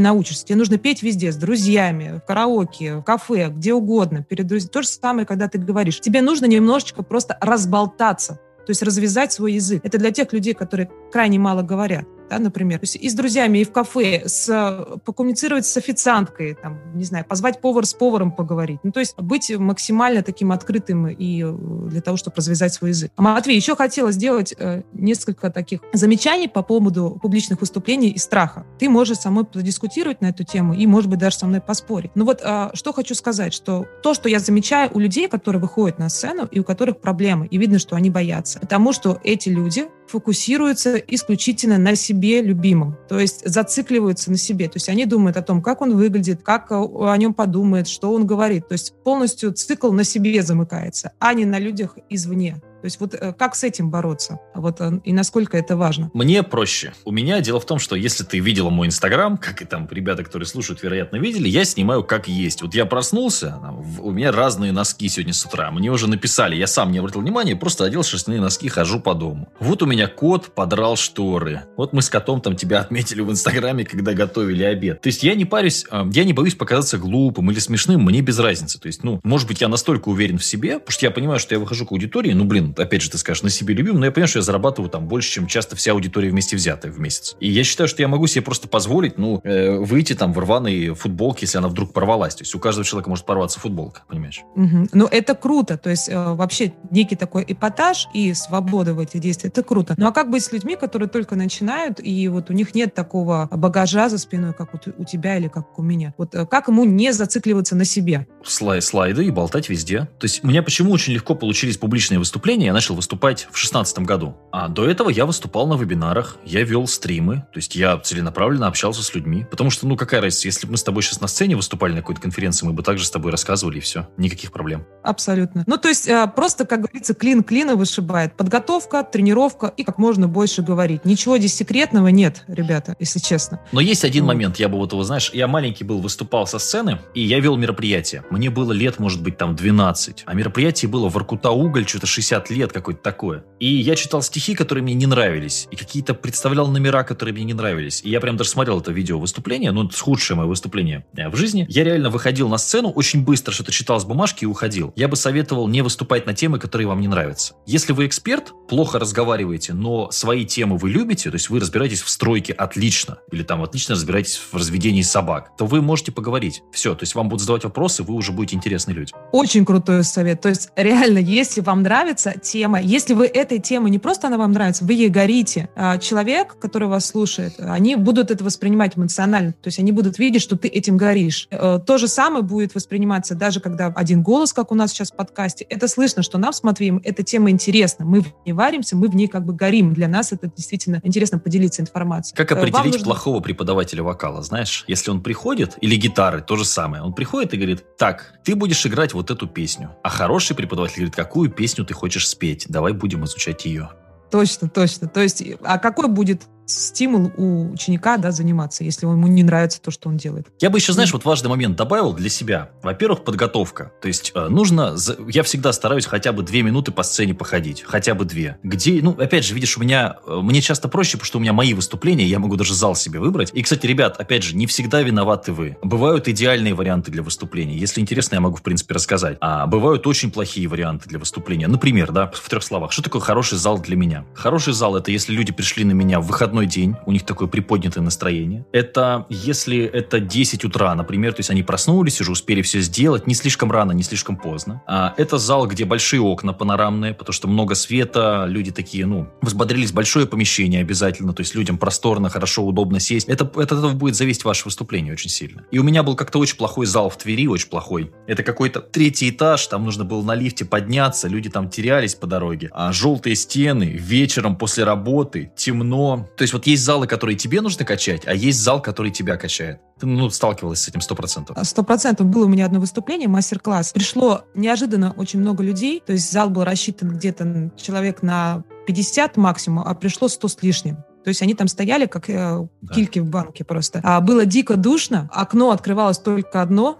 научишься. 0.00 0.44
Тебе 0.44 0.56
нужно 0.56 0.78
петь 0.78 1.02
везде, 1.02 1.32
с 1.32 1.36
друзьями, 1.36 2.20
в 2.22 2.26
караоке, 2.26 2.96
в 2.96 3.02
кафе, 3.02 3.48
где 3.48 3.74
угодно, 3.74 4.22
перед 4.22 4.46
друзьями. 4.46 4.70
То 4.70 4.82
же 4.82 4.88
самое, 4.88 5.26
когда 5.26 5.48
ты 5.48 5.58
говоришь. 5.58 6.00
Тебе 6.00 6.22
нужно 6.22 6.46
немножечко 6.46 7.02
просто 7.02 7.36
разболтаться, 7.40 8.38
то 8.66 8.70
есть 8.70 8.82
развязать 8.82 9.32
свой 9.32 9.54
язык. 9.54 9.80
Это 9.84 9.98
для 9.98 10.10
тех 10.10 10.32
людей, 10.32 10.54
которые 10.54 10.90
крайне 11.12 11.38
мало 11.38 11.62
говорят 11.62 12.06
да, 12.30 12.38
например, 12.38 12.78
то 12.78 12.84
есть 12.84 12.96
и 12.96 13.08
с 13.08 13.14
друзьями, 13.14 13.58
и 13.58 13.64
в 13.64 13.72
кафе, 13.72 14.22
с, 14.26 14.86
покоммуницировать 15.04 15.66
с 15.66 15.76
официанткой, 15.76 16.54
там, 16.54 16.78
не 16.94 17.04
знаю, 17.04 17.24
позвать 17.24 17.60
повар 17.60 17.86
с 17.86 17.94
поваром 17.94 18.32
поговорить. 18.32 18.80
Ну, 18.82 18.92
то 18.92 19.00
есть 19.00 19.16
быть 19.16 19.54
максимально 19.56 20.22
таким 20.22 20.52
открытым 20.52 21.08
и 21.08 21.44
э, 21.44 21.52
для 21.88 22.00
того, 22.00 22.16
чтобы 22.16 22.36
развязать 22.36 22.72
свой 22.72 22.90
язык. 22.90 23.12
А 23.16 23.22
Матвей, 23.22 23.56
еще 23.56 23.76
хотела 23.76 24.10
сделать 24.12 24.54
э, 24.56 24.82
несколько 24.92 25.50
таких 25.50 25.80
замечаний 25.92 26.48
по 26.48 26.62
поводу 26.62 27.18
публичных 27.22 27.60
выступлений 27.60 28.10
и 28.10 28.18
страха. 28.18 28.66
Ты 28.78 28.88
можешь 28.88 29.18
со 29.18 29.30
мной 29.30 29.44
подискутировать 29.44 30.20
на 30.20 30.26
эту 30.26 30.44
тему 30.44 30.74
и, 30.74 30.86
может 30.86 31.10
быть, 31.10 31.18
даже 31.18 31.36
со 31.36 31.46
мной 31.46 31.60
поспорить. 31.60 32.10
Но 32.14 32.24
вот 32.24 32.40
э, 32.42 32.70
что 32.74 32.92
хочу 32.92 33.14
сказать, 33.14 33.52
что 33.52 33.86
то, 34.02 34.14
что 34.14 34.28
я 34.28 34.38
замечаю 34.38 34.90
у 34.94 34.98
людей, 34.98 35.28
которые 35.28 35.60
выходят 35.60 35.98
на 35.98 36.08
сцену 36.08 36.48
и 36.50 36.58
у 36.58 36.64
которых 36.64 37.00
проблемы, 37.00 37.46
и 37.46 37.58
видно, 37.58 37.78
что 37.78 37.96
они 37.96 38.10
боятся, 38.10 38.53
потому 38.60 38.92
что 38.92 39.20
эти 39.24 39.48
люди 39.48 39.86
фокусируются 40.06 40.96
исключительно 40.96 41.78
на 41.78 41.94
себе 41.96 42.42
любимом, 42.42 42.96
то 43.08 43.18
есть 43.18 43.46
зацикливаются 43.48 44.30
на 44.30 44.36
себе, 44.36 44.66
то 44.66 44.76
есть 44.76 44.88
они 44.88 45.06
думают 45.06 45.36
о 45.36 45.42
том, 45.42 45.62
как 45.62 45.80
он 45.80 45.96
выглядит, 45.96 46.42
как 46.42 46.70
о 46.70 47.16
нем 47.16 47.34
подумает, 47.34 47.88
что 47.88 48.12
он 48.12 48.26
говорит, 48.26 48.68
то 48.68 48.72
есть 48.72 48.94
полностью 49.02 49.52
цикл 49.52 49.92
на 49.92 50.04
себе 50.04 50.42
замыкается, 50.42 51.12
а 51.18 51.34
не 51.34 51.44
на 51.44 51.58
людях 51.58 51.96
извне. 52.10 52.60
То 52.84 52.86
есть 52.86 53.00
вот 53.00 53.14
э, 53.14 53.32
как 53.32 53.56
с 53.56 53.64
этим 53.64 53.88
бороться? 53.88 54.40
Вот 54.54 54.78
э, 54.82 55.00
и 55.04 55.14
насколько 55.14 55.56
это 55.56 55.74
важно? 55.74 56.10
Мне 56.12 56.42
проще. 56.42 56.92
У 57.06 57.12
меня 57.12 57.40
дело 57.40 57.58
в 57.58 57.64
том, 57.64 57.78
что 57.78 57.96
если 57.96 58.24
ты 58.24 58.40
видела 58.40 58.68
мой 58.68 58.88
инстаграм, 58.88 59.38
как 59.38 59.62
и 59.62 59.64
там 59.64 59.88
ребята, 59.90 60.22
которые 60.22 60.46
слушают, 60.46 60.82
вероятно, 60.82 61.16
видели, 61.16 61.48
я 61.48 61.64
снимаю 61.64 62.04
как 62.04 62.28
есть. 62.28 62.60
Вот 62.60 62.74
я 62.74 62.84
проснулся, 62.84 63.58
у 64.00 64.10
меня 64.10 64.32
разные 64.32 64.70
носки 64.70 65.08
сегодня 65.08 65.32
с 65.32 65.46
утра. 65.46 65.70
Мне 65.70 65.90
уже 65.90 66.10
написали, 66.10 66.56
я 66.56 66.66
сам 66.66 66.92
не 66.92 66.98
обратил 66.98 67.22
внимания, 67.22 67.56
просто 67.56 67.86
одел 67.86 68.02
шерстяные 68.02 68.42
носки, 68.42 68.68
хожу 68.68 69.00
по 69.00 69.14
дому. 69.14 69.48
Вот 69.60 69.82
у 69.82 69.86
меня 69.86 70.06
кот 70.06 70.54
подрал 70.54 70.96
шторы. 70.96 71.62
Вот 71.78 71.94
мы 71.94 72.02
с 72.02 72.10
котом 72.10 72.42
там 72.42 72.54
тебя 72.54 72.80
отметили 72.82 73.22
в 73.22 73.30
инстаграме, 73.30 73.86
когда 73.86 74.12
готовили 74.12 74.62
обед. 74.62 75.00
То 75.00 75.06
есть 75.06 75.22
я 75.22 75.34
не 75.34 75.46
парюсь, 75.46 75.86
э, 75.90 76.04
я 76.12 76.24
не 76.24 76.34
боюсь 76.34 76.54
показаться 76.54 76.98
глупым 76.98 77.50
или 77.50 77.60
смешным, 77.60 78.02
мне 78.02 78.20
без 78.20 78.38
разницы. 78.38 78.78
То 78.78 78.88
есть, 78.88 79.02
ну, 79.02 79.20
может 79.24 79.48
быть, 79.48 79.62
я 79.62 79.68
настолько 79.68 80.10
уверен 80.10 80.36
в 80.36 80.44
себе, 80.44 80.78
потому 80.78 80.92
что 80.92 81.06
я 81.06 81.10
понимаю, 81.10 81.40
что 81.40 81.54
я 81.54 81.58
выхожу 81.58 81.86
к 81.86 81.92
аудитории, 81.92 82.34
ну, 82.34 82.44
блин, 82.44 82.73
опять 82.78 83.02
же, 83.02 83.10
ты 83.10 83.18
скажешь, 83.18 83.42
на 83.42 83.50
себе 83.50 83.74
любим, 83.74 83.98
но 83.98 84.06
я 84.06 84.12
понимаю, 84.12 84.28
что 84.28 84.38
я 84.38 84.42
зарабатываю 84.42 84.90
там 84.90 85.06
больше, 85.06 85.30
чем 85.30 85.46
часто 85.46 85.76
вся 85.76 85.92
аудитория 85.92 86.30
вместе 86.30 86.56
взятая 86.56 86.92
в 86.92 86.98
месяц. 86.98 87.36
И 87.40 87.48
я 87.48 87.64
считаю, 87.64 87.88
что 87.88 88.02
я 88.02 88.08
могу 88.08 88.26
себе 88.26 88.42
просто 88.42 88.68
позволить, 88.68 89.18
ну, 89.18 89.40
э, 89.44 89.78
выйти 89.78 90.14
там 90.14 90.32
в 90.32 90.38
рваной 90.38 90.94
футболке, 90.94 91.40
если 91.42 91.58
она 91.58 91.68
вдруг 91.68 91.92
порвалась. 91.92 92.34
То 92.34 92.42
есть 92.42 92.54
у 92.54 92.58
каждого 92.58 92.84
человека 92.84 93.10
может 93.10 93.26
порваться 93.26 93.60
футболка, 93.60 94.02
понимаешь? 94.08 94.42
Угу. 94.56 94.88
Ну, 94.92 95.06
это 95.06 95.34
круто. 95.34 95.76
То 95.78 95.90
есть 95.90 96.08
э, 96.08 96.34
вообще 96.34 96.72
некий 96.90 97.16
такой 97.16 97.44
эпатаж 97.46 98.08
и 98.14 98.34
свобода 98.34 98.94
в 98.94 99.00
этих 99.00 99.20
действиях, 99.20 99.52
это 99.52 99.62
круто. 99.62 99.94
Ну, 99.96 100.06
а 100.06 100.12
как 100.12 100.30
быть 100.30 100.44
с 100.44 100.52
людьми, 100.52 100.76
которые 100.76 101.08
только 101.08 101.36
начинают, 101.36 102.00
и 102.02 102.28
вот 102.28 102.50
у 102.50 102.52
них 102.52 102.74
нет 102.74 102.94
такого 102.94 103.48
багажа 103.50 104.08
за 104.08 104.18
спиной, 104.18 104.54
как 104.54 104.74
у, 104.74 104.78
у 104.98 105.04
тебя 105.04 105.36
или 105.36 105.48
как 105.48 105.78
у 105.78 105.82
меня? 105.82 106.14
Вот 106.18 106.34
э, 106.34 106.46
как 106.46 106.68
ему 106.68 106.84
не 106.84 107.12
зацикливаться 107.12 107.76
на 107.76 107.84
себе? 107.84 108.26
Слай 108.44 108.82
слайды 108.82 109.24
и 109.24 109.30
болтать 109.30 109.68
везде. 109.68 110.08
То 110.18 110.24
есть 110.24 110.44
у 110.44 110.46
меня 110.46 110.62
почему 110.62 110.92
очень 110.92 111.12
легко 111.12 111.34
получились 111.34 111.76
публичные 111.76 112.18
выступления? 112.18 112.63
Я 112.64 112.72
начал 112.72 112.94
выступать 112.94 113.42
в 113.42 113.52
2016 113.52 113.98
году. 114.00 114.36
А 114.50 114.68
до 114.68 114.88
этого 114.88 115.10
я 115.10 115.26
выступал 115.26 115.66
на 115.66 115.74
вебинарах, 115.74 116.38
я 116.46 116.62
вел 116.62 116.86
стримы, 116.86 117.44
то 117.52 117.58
есть 117.58 117.76
я 117.76 117.98
целенаправленно 117.98 118.68
общался 118.68 119.02
с 119.02 119.14
людьми. 119.14 119.44
Потому 119.50 119.68
что, 119.68 119.86
ну, 119.86 119.96
какая 119.96 120.22
разница, 120.22 120.48
если 120.48 120.66
бы 120.66 120.72
мы 120.72 120.76
с 120.78 120.82
тобой 120.82 121.02
сейчас 121.02 121.20
на 121.20 121.26
сцене 121.26 121.56
выступали 121.56 121.92
на 121.92 121.98
какой-то 121.98 122.22
конференции, 122.22 122.64
мы 122.64 122.72
бы 122.72 122.82
также 122.82 123.04
с 123.04 123.10
тобой 123.10 123.32
рассказывали, 123.32 123.78
и 123.78 123.80
все. 123.80 124.08
Никаких 124.16 124.50
проблем. 124.50 124.86
Абсолютно. 125.02 125.64
Ну, 125.66 125.76
то 125.76 125.88
есть 125.88 126.08
а, 126.08 126.26
просто, 126.26 126.64
как 126.64 126.80
говорится, 126.80 127.12
клин 127.14 127.42
клина 127.42 127.76
вышибает. 127.76 128.34
Подготовка, 128.34 129.02
тренировка 129.02 129.66
и 129.76 129.84
как 129.84 129.98
можно 129.98 130.26
больше 130.26 130.62
говорить. 130.62 131.04
Ничего 131.04 131.36
здесь 131.36 131.54
секретного 131.54 132.08
нет, 132.08 132.44
ребята, 132.48 132.96
если 132.98 133.18
честно. 133.18 133.60
Но 133.72 133.80
есть 133.80 134.04
один 134.04 134.24
момент, 134.24 134.56
я 134.58 134.70
бы 134.70 134.78
вот 134.78 134.92
его, 134.92 135.02
знаешь, 135.04 135.30
я 135.34 135.48
маленький 135.48 135.84
был, 135.84 136.00
выступал 136.00 136.46
со 136.46 136.58
сцены, 136.58 137.00
и 137.12 137.20
я 137.20 137.40
вел 137.40 137.56
мероприятие. 137.56 138.24
Мне 138.30 138.48
было 138.48 138.72
лет, 138.72 138.98
может 138.98 139.22
быть, 139.22 139.36
там 139.36 139.54
12. 139.54 140.22
А 140.24 140.34
мероприятие 140.34 140.88
было 140.88 141.10
в 141.10 141.16
Аркута-Уголь, 141.16 141.86
что-то 141.86 142.06
60 142.06 142.43
лет, 142.50 142.72
какое-то 142.72 143.02
такое. 143.02 143.44
И 143.60 143.66
я 143.66 143.96
читал 143.96 144.22
стихи, 144.22 144.54
которые 144.54 144.82
мне 144.82 144.94
не 144.94 145.06
нравились, 145.06 145.68
и 145.70 145.76
какие-то 145.76 146.14
представлял 146.14 146.68
номера, 146.68 147.04
которые 147.04 147.34
мне 147.34 147.44
не 147.44 147.54
нравились. 147.54 148.00
И 148.04 148.10
я 148.10 148.20
прям 148.20 148.36
даже 148.36 148.50
смотрел 148.50 148.80
это 148.80 148.92
видео 148.92 149.18
выступление, 149.18 149.72
ну, 149.72 149.86
это 149.86 149.96
худшее 149.96 150.36
мое 150.36 150.46
выступление 150.46 151.04
э, 151.16 151.28
в 151.28 151.36
жизни. 151.36 151.66
Я 151.68 151.84
реально 151.84 152.10
выходил 152.10 152.48
на 152.48 152.58
сцену, 152.58 152.90
очень 152.90 153.24
быстро 153.24 153.52
что-то 153.52 153.72
читал 153.72 154.00
с 154.00 154.04
бумажки 154.04 154.44
и 154.44 154.46
уходил. 154.46 154.92
Я 154.96 155.08
бы 155.08 155.16
советовал 155.16 155.68
не 155.68 155.82
выступать 155.82 156.26
на 156.26 156.34
темы, 156.34 156.58
которые 156.58 156.88
вам 156.88 157.00
не 157.00 157.08
нравятся. 157.08 157.54
Если 157.66 157.92
вы 157.92 158.06
эксперт, 158.06 158.52
плохо 158.68 158.98
разговариваете, 158.98 159.72
но 159.72 160.10
свои 160.10 160.44
темы 160.44 160.76
вы 160.76 160.90
любите, 160.90 161.30
то 161.30 161.36
есть 161.36 161.50
вы 161.50 161.60
разбираетесь 161.60 162.02
в 162.02 162.08
стройке 162.08 162.52
отлично, 162.52 163.18
или 163.32 163.42
там 163.42 163.62
отлично 163.62 163.94
разбираетесь 163.94 164.36
в 164.36 164.54
разведении 164.54 165.02
собак, 165.02 165.56
то 165.56 165.66
вы 165.66 165.82
можете 165.82 166.12
поговорить. 166.12 166.62
Все, 166.72 166.94
то 166.94 167.02
есть 167.02 167.14
вам 167.14 167.28
будут 167.28 167.42
задавать 167.42 167.64
вопросы, 167.64 168.02
вы 168.02 168.14
уже 168.14 168.32
будете 168.32 168.56
интересны 168.56 168.92
людям. 168.92 169.18
Очень 169.32 169.64
крутой 169.64 170.04
совет. 170.04 170.40
То 170.40 170.48
есть 170.48 170.70
реально, 170.76 171.18
если 171.18 171.60
вам 171.60 171.82
нравится 171.82 172.33
тема, 172.42 172.80
если 172.80 173.14
вы 173.14 173.26
этой 173.26 173.58
темы 173.58 173.90
не 173.90 173.98
просто 173.98 174.28
она 174.28 174.38
вам 174.38 174.52
нравится, 174.52 174.84
вы 174.84 174.94
ей 174.94 175.08
горите. 175.08 175.68
А 175.74 175.98
человек, 175.98 176.56
который 176.58 176.88
вас 176.88 177.06
слушает, 177.06 177.54
они 177.58 177.96
будут 177.96 178.30
это 178.30 178.44
воспринимать 178.44 178.96
эмоционально. 178.96 179.52
То 179.52 179.68
есть 179.68 179.78
они 179.78 179.92
будут 179.92 180.18
видеть, 180.18 180.42
что 180.42 180.56
ты 180.56 180.68
этим 180.68 180.96
горишь. 180.96 181.48
Э, 181.50 181.78
то 181.84 181.98
же 181.98 182.08
самое 182.08 182.42
будет 182.42 182.74
восприниматься 182.74 183.34
даже 183.34 183.60
когда 183.60 183.86
один 183.86 184.22
голос, 184.22 184.52
как 184.52 184.72
у 184.72 184.74
нас 184.74 184.90
сейчас 184.90 185.10
в 185.10 185.16
подкасте. 185.16 185.64
Это 185.68 185.88
слышно, 185.88 186.22
что 186.22 186.38
нам 186.38 186.52
с 186.52 186.62
Матвеем 186.62 187.00
эта 187.04 187.22
тема 187.22 187.50
интересна. 187.50 188.04
Мы 188.04 188.20
в 188.20 188.32
ней 188.44 188.52
варимся, 188.52 188.96
мы 188.96 189.08
в 189.08 189.16
ней 189.16 189.28
как 189.28 189.44
бы 189.44 189.52
горим. 189.52 189.94
Для 189.94 190.08
нас 190.08 190.32
это 190.32 190.50
действительно 190.54 191.00
интересно 191.02 191.38
поделиться 191.38 191.82
информацией. 191.82 192.36
Как 192.36 192.52
э, 192.52 192.54
определить 192.54 192.92
нужно... 192.92 193.04
плохого 193.04 193.40
преподавателя 193.40 194.02
вокала? 194.02 194.42
Знаешь, 194.42 194.84
если 194.88 195.10
он 195.10 195.22
приходит, 195.22 195.76
или 195.80 195.96
гитары, 195.96 196.40
то 196.42 196.56
же 196.56 196.64
самое. 196.64 197.02
Он 197.02 197.12
приходит 197.12 197.54
и 197.54 197.56
говорит, 197.56 197.96
так, 197.96 198.34
ты 198.44 198.54
будешь 198.54 198.84
играть 198.86 199.14
вот 199.14 199.30
эту 199.30 199.46
песню. 199.46 199.96
А 200.02 200.08
хороший 200.08 200.56
преподаватель 200.56 200.96
говорит, 200.96 201.14
какую 201.14 201.50
песню 201.50 201.84
ты 201.84 201.94
хочешь 201.94 202.23
спеть? 202.26 202.66
Давай 202.68 202.92
будем 202.92 203.24
изучать 203.24 203.64
ее. 203.64 203.90
Точно, 204.30 204.68
точно. 204.68 205.08
То 205.08 205.20
есть, 205.20 205.42
а 205.62 205.78
какой 205.78 206.08
будет 206.08 206.42
стимул 206.66 207.32
у 207.36 207.72
ученика, 207.72 208.16
да, 208.16 208.30
заниматься, 208.30 208.84
если 208.84 209.06
ему 209.06 209.26
не 209.26 209.42
нравится 209.42 209.80
то, 209.80 209.90
что 209.90 210.08
он 210.08 210.16
делает. 210.16 210.46
Я 210.60 210.70
бы 210.70 210.78
еще, 210.78 210.92
знаешь, 210.92 211.12
вот 211.12 211.24
важный 211.24 211.50
момент 211.50 211.76
добавил 211.76 212.12
для 212.12 212.28
себя. 212.28 212.70
Во-первых, 212.82 213.24
подготовка. 213.24 213.92
То 214.00 214.08
есть 214.08 214.32
э, 214.34 214.48
нужно, 214.48 214.96
я 215.28 215.42
всегда 215.42 215.72
стараюсь 215.72 216.06
хотя 216.06 216.32
бы 216.32 216.42
две 216.42 216.62
минуты 216.62 216.92
по 216.92 217.02
сцене 217.02 217.34
походить, 217.34 217.82
хотя 217.82 218.14
бы 218.14 218.24
две. 218.24 218.58
Где, 218.62 219.00
ну, 219.02 219.12
опять 219.12 219.44
же, 219.44 219.54
видишь, 219.54 219.76
у 219.76 219.80
меня, 219.80 220.16
э, 220.26 220.40
мне 220.42 220.60
часто 220.60 220.88
проще, 220.88 221.12
потому 221.16 221.26
что 221.26 221.38
у 221.38 221.40
меня 221.40 221.52
мои 221.52 221.74
выступления, 221.74 222.26
я 222.26 222.38
могу 222.38 222.56
даже 222.56 222.74
зал 222.74 222.94
себе 222.94 223.18
выбрать. 223.18 223.50
И, 223.52 223.62
кстати, 223.62 223.86
ребят, 223.86 224.16
опять 224.18 224.42
же, 224.42 224.56
не 224.56 224.66
всегда 224.66 225.02
виноваты 225.02 225.52
вы. 225.52 225.76
Бывают 225.82 226.28
идеальные 226.28 226.74
варианты 226.74 227.10
для 227.10 227.22
выступления. 227.22 227.76
Если 227.76 228.00
интересно, 228.00 228.36
я 228.36 228.40
могу, 228.40 228.56
в 228.56 228.62
принципе, 228.62 228.94
рассказать. 228.94 229.38
А 229.40 229.66
бывают 229.66 230.06
очень 230.06 230.30
плохие 230.30 230.68
варианты 230.68 231.08
для 231.08 231.18
выступления. 231.18 231.68
Например, 231.68 232.12
да, 232.12 232.30
в 232.32 232.48
трех 232.48 232.62
словах, 232.62 232.92
что 232.92 233.02
такое 233.02 233.22
хороший 233.22 233.58
зал 233.58 233.78
для 233.78 233.96
меня? 233.96 234.24
Хороший 234.34 234.72
зал 234.72 234.96
это 234.96 235.10
если 235.10 235.32
люди 235.32 235.52
пришли 235.52 235.84
на 235.84 235.92
меня 235.92 236.20
в 236.20 236.30
выходной 236.54 236.66
день, 236.66 236.96
у 237.06 237.12
них 237.12 237.24
такое 237.24 237.48
приподнятое 237.48 238.02
настроение. 238.02 238.64
Это 238.72 239.26
если 239.28 239.78
это 239.78 240.20
10 240.20 240.64
утра, 240.64 240.94
например, 240.94 241.32
то 241.32 241.40
есть 241.40 241.50
они 241.50 241.62
проснулись, 241.62 242.20
уже 242.20 242.30
успели 242.30 242.62
все 242.62 242.80
сделать, 242.80 243.26
не 243.26 243.34
слишком 243.34 243.72
рано, 243.72 243.92
не 243.92 244.02
слишком 244.02 244.36
поздно. 244.36 244.82
А, 244.86 245.14
это 245.16 245.38
зал, 245.38 245.66
где 245.66 245.84
большие 245.84 246.20
окна 246.20 246.52
панорамные, 246.52 247.12
потому 247.12 247.32
что 247.32 247.48
много 247.48 247.74
света, 247.74 248.46
люди 248.48 248.70
такие, 248.70 249.06
ну, 249.06 249.26
взбодрились, 249.42 249.92
большое 249.92 250.26
помещение 250.26 250.80
обязательно, 250.80 251.32
то 251.32 251.42
есть 251.42 251.56
людям 251.56 251.76
просторно, 251.78 252.30
хорошо, 252.30 252.64
удобно 252.64 253.00
сесть. 253.00 253.28
Это, 253.28 253.44
это, 253.56 253.74
это 253.74 253.88
будет 253.88 254.14
зависеть 254.14 254.44
ваше 254.44 254.64
выступление 254.64 255.12
очень 255.12 255.30
сильно. 255.30 255.64
И 255.72 255.78
у 255.78 255.82
меня 255.82 256.02
был 256.02 256.14
как-то 256.14 256.38
очень 256.38 256.56
плохой 256.56 256.86
зал 256.86 257.10
в 257.10 257.16
Твери, 257.16 257.48
очень 257.48 257.68
плохой. 257.68 258.12
Это 258.28 258.42
какой-то 258.42 258.80
третий 258.80 259.30
этаж, 259.30 259.66
там 259.66 259.84
нужно 259.84 260.04
было 260.04 260.22
на 260.22 260.34
лифте 260.34 260.64
подняться, 260.64 261.28
люди 261.28 261.50
там 261.50 261.68
терялись 261.68 262.14
по 262.14 262.26
дороге. 262.26 262.70
А 262.72 262.92
желтые 262.92 263.34
стены, 263.34 263.84
вечером 263.84 264.56
после 264.56 264.84
работы, 264.84 265.50
темно. 265.56 266.28
То 266.36 266.43
есть 266.44 266.52
вот 266.52 266.66
есть 266.66 266.84
залы, 266.84 267.06
которые 267.06 267.36
тебе 267.36 267.60
нужно 267.60 267.84
качать, 267.84 268.26
а 268.26 268.34
есть 268.34 268.60
зал, 268.60 268.80
который 268.80 269.10
тебя 269.10 269.36
качает. 269.36 269.80
Ты, 269.98 270.06
ну, 270.06 270.30
сталкивалась 270.30 270.82
с 270.82 270.88
этим 270.88 271.00
сто 271.00 271.14
процентов. 271.14 271.56
Сто 271.62 271.82
процентов. 271.82 272.26
Было 272.26 272.44
у 272.44 272.48
меня 272.48 272.66
одно 272.66 272.80
выступление, 272.80 273.28
мастер-класс. 273.28 273.92
Пришло 273.92 274.42
неожиданно 274.54 275.12
очень 275.16 275.40
много 275.40 275.62
людей. 275.62 276.02
То 276.04 276.12
есть 276.12 276.30
зал 276.30 276.50
был 276.50 276.64
рассчитан 276.64 277.16
где-то 277.16 277.70
человек 277.76 278.22
на 278.22 278.64
50 278.86 279.36
максимум, 279.36 279.84
а 279.86 279.94
пришло 279.94 280.28
100 280.28 280.48
с 280.48 280.62
лишним. 280.62 280.98
То 281.24 281.28
есть 281.28 281.42
они 281.42 281.54
там 281.54 281.68
стояли, 281.68 282.06
как 282.06 282.28
э, 282.28 282.66
да. 282.82 282.94
кильки 282.94 283.18
в 283.18 283.26
банке 283.26 283.64
просто. 283.64 284.00
А 284.02 284.20
было 284.20 284.44
дико 284.44 284.76
душно, 284.76 285.30
окно 285.32 285.70
открывалось 285.70 286.18
только 286.18 286.60
одно, 286.60 286.98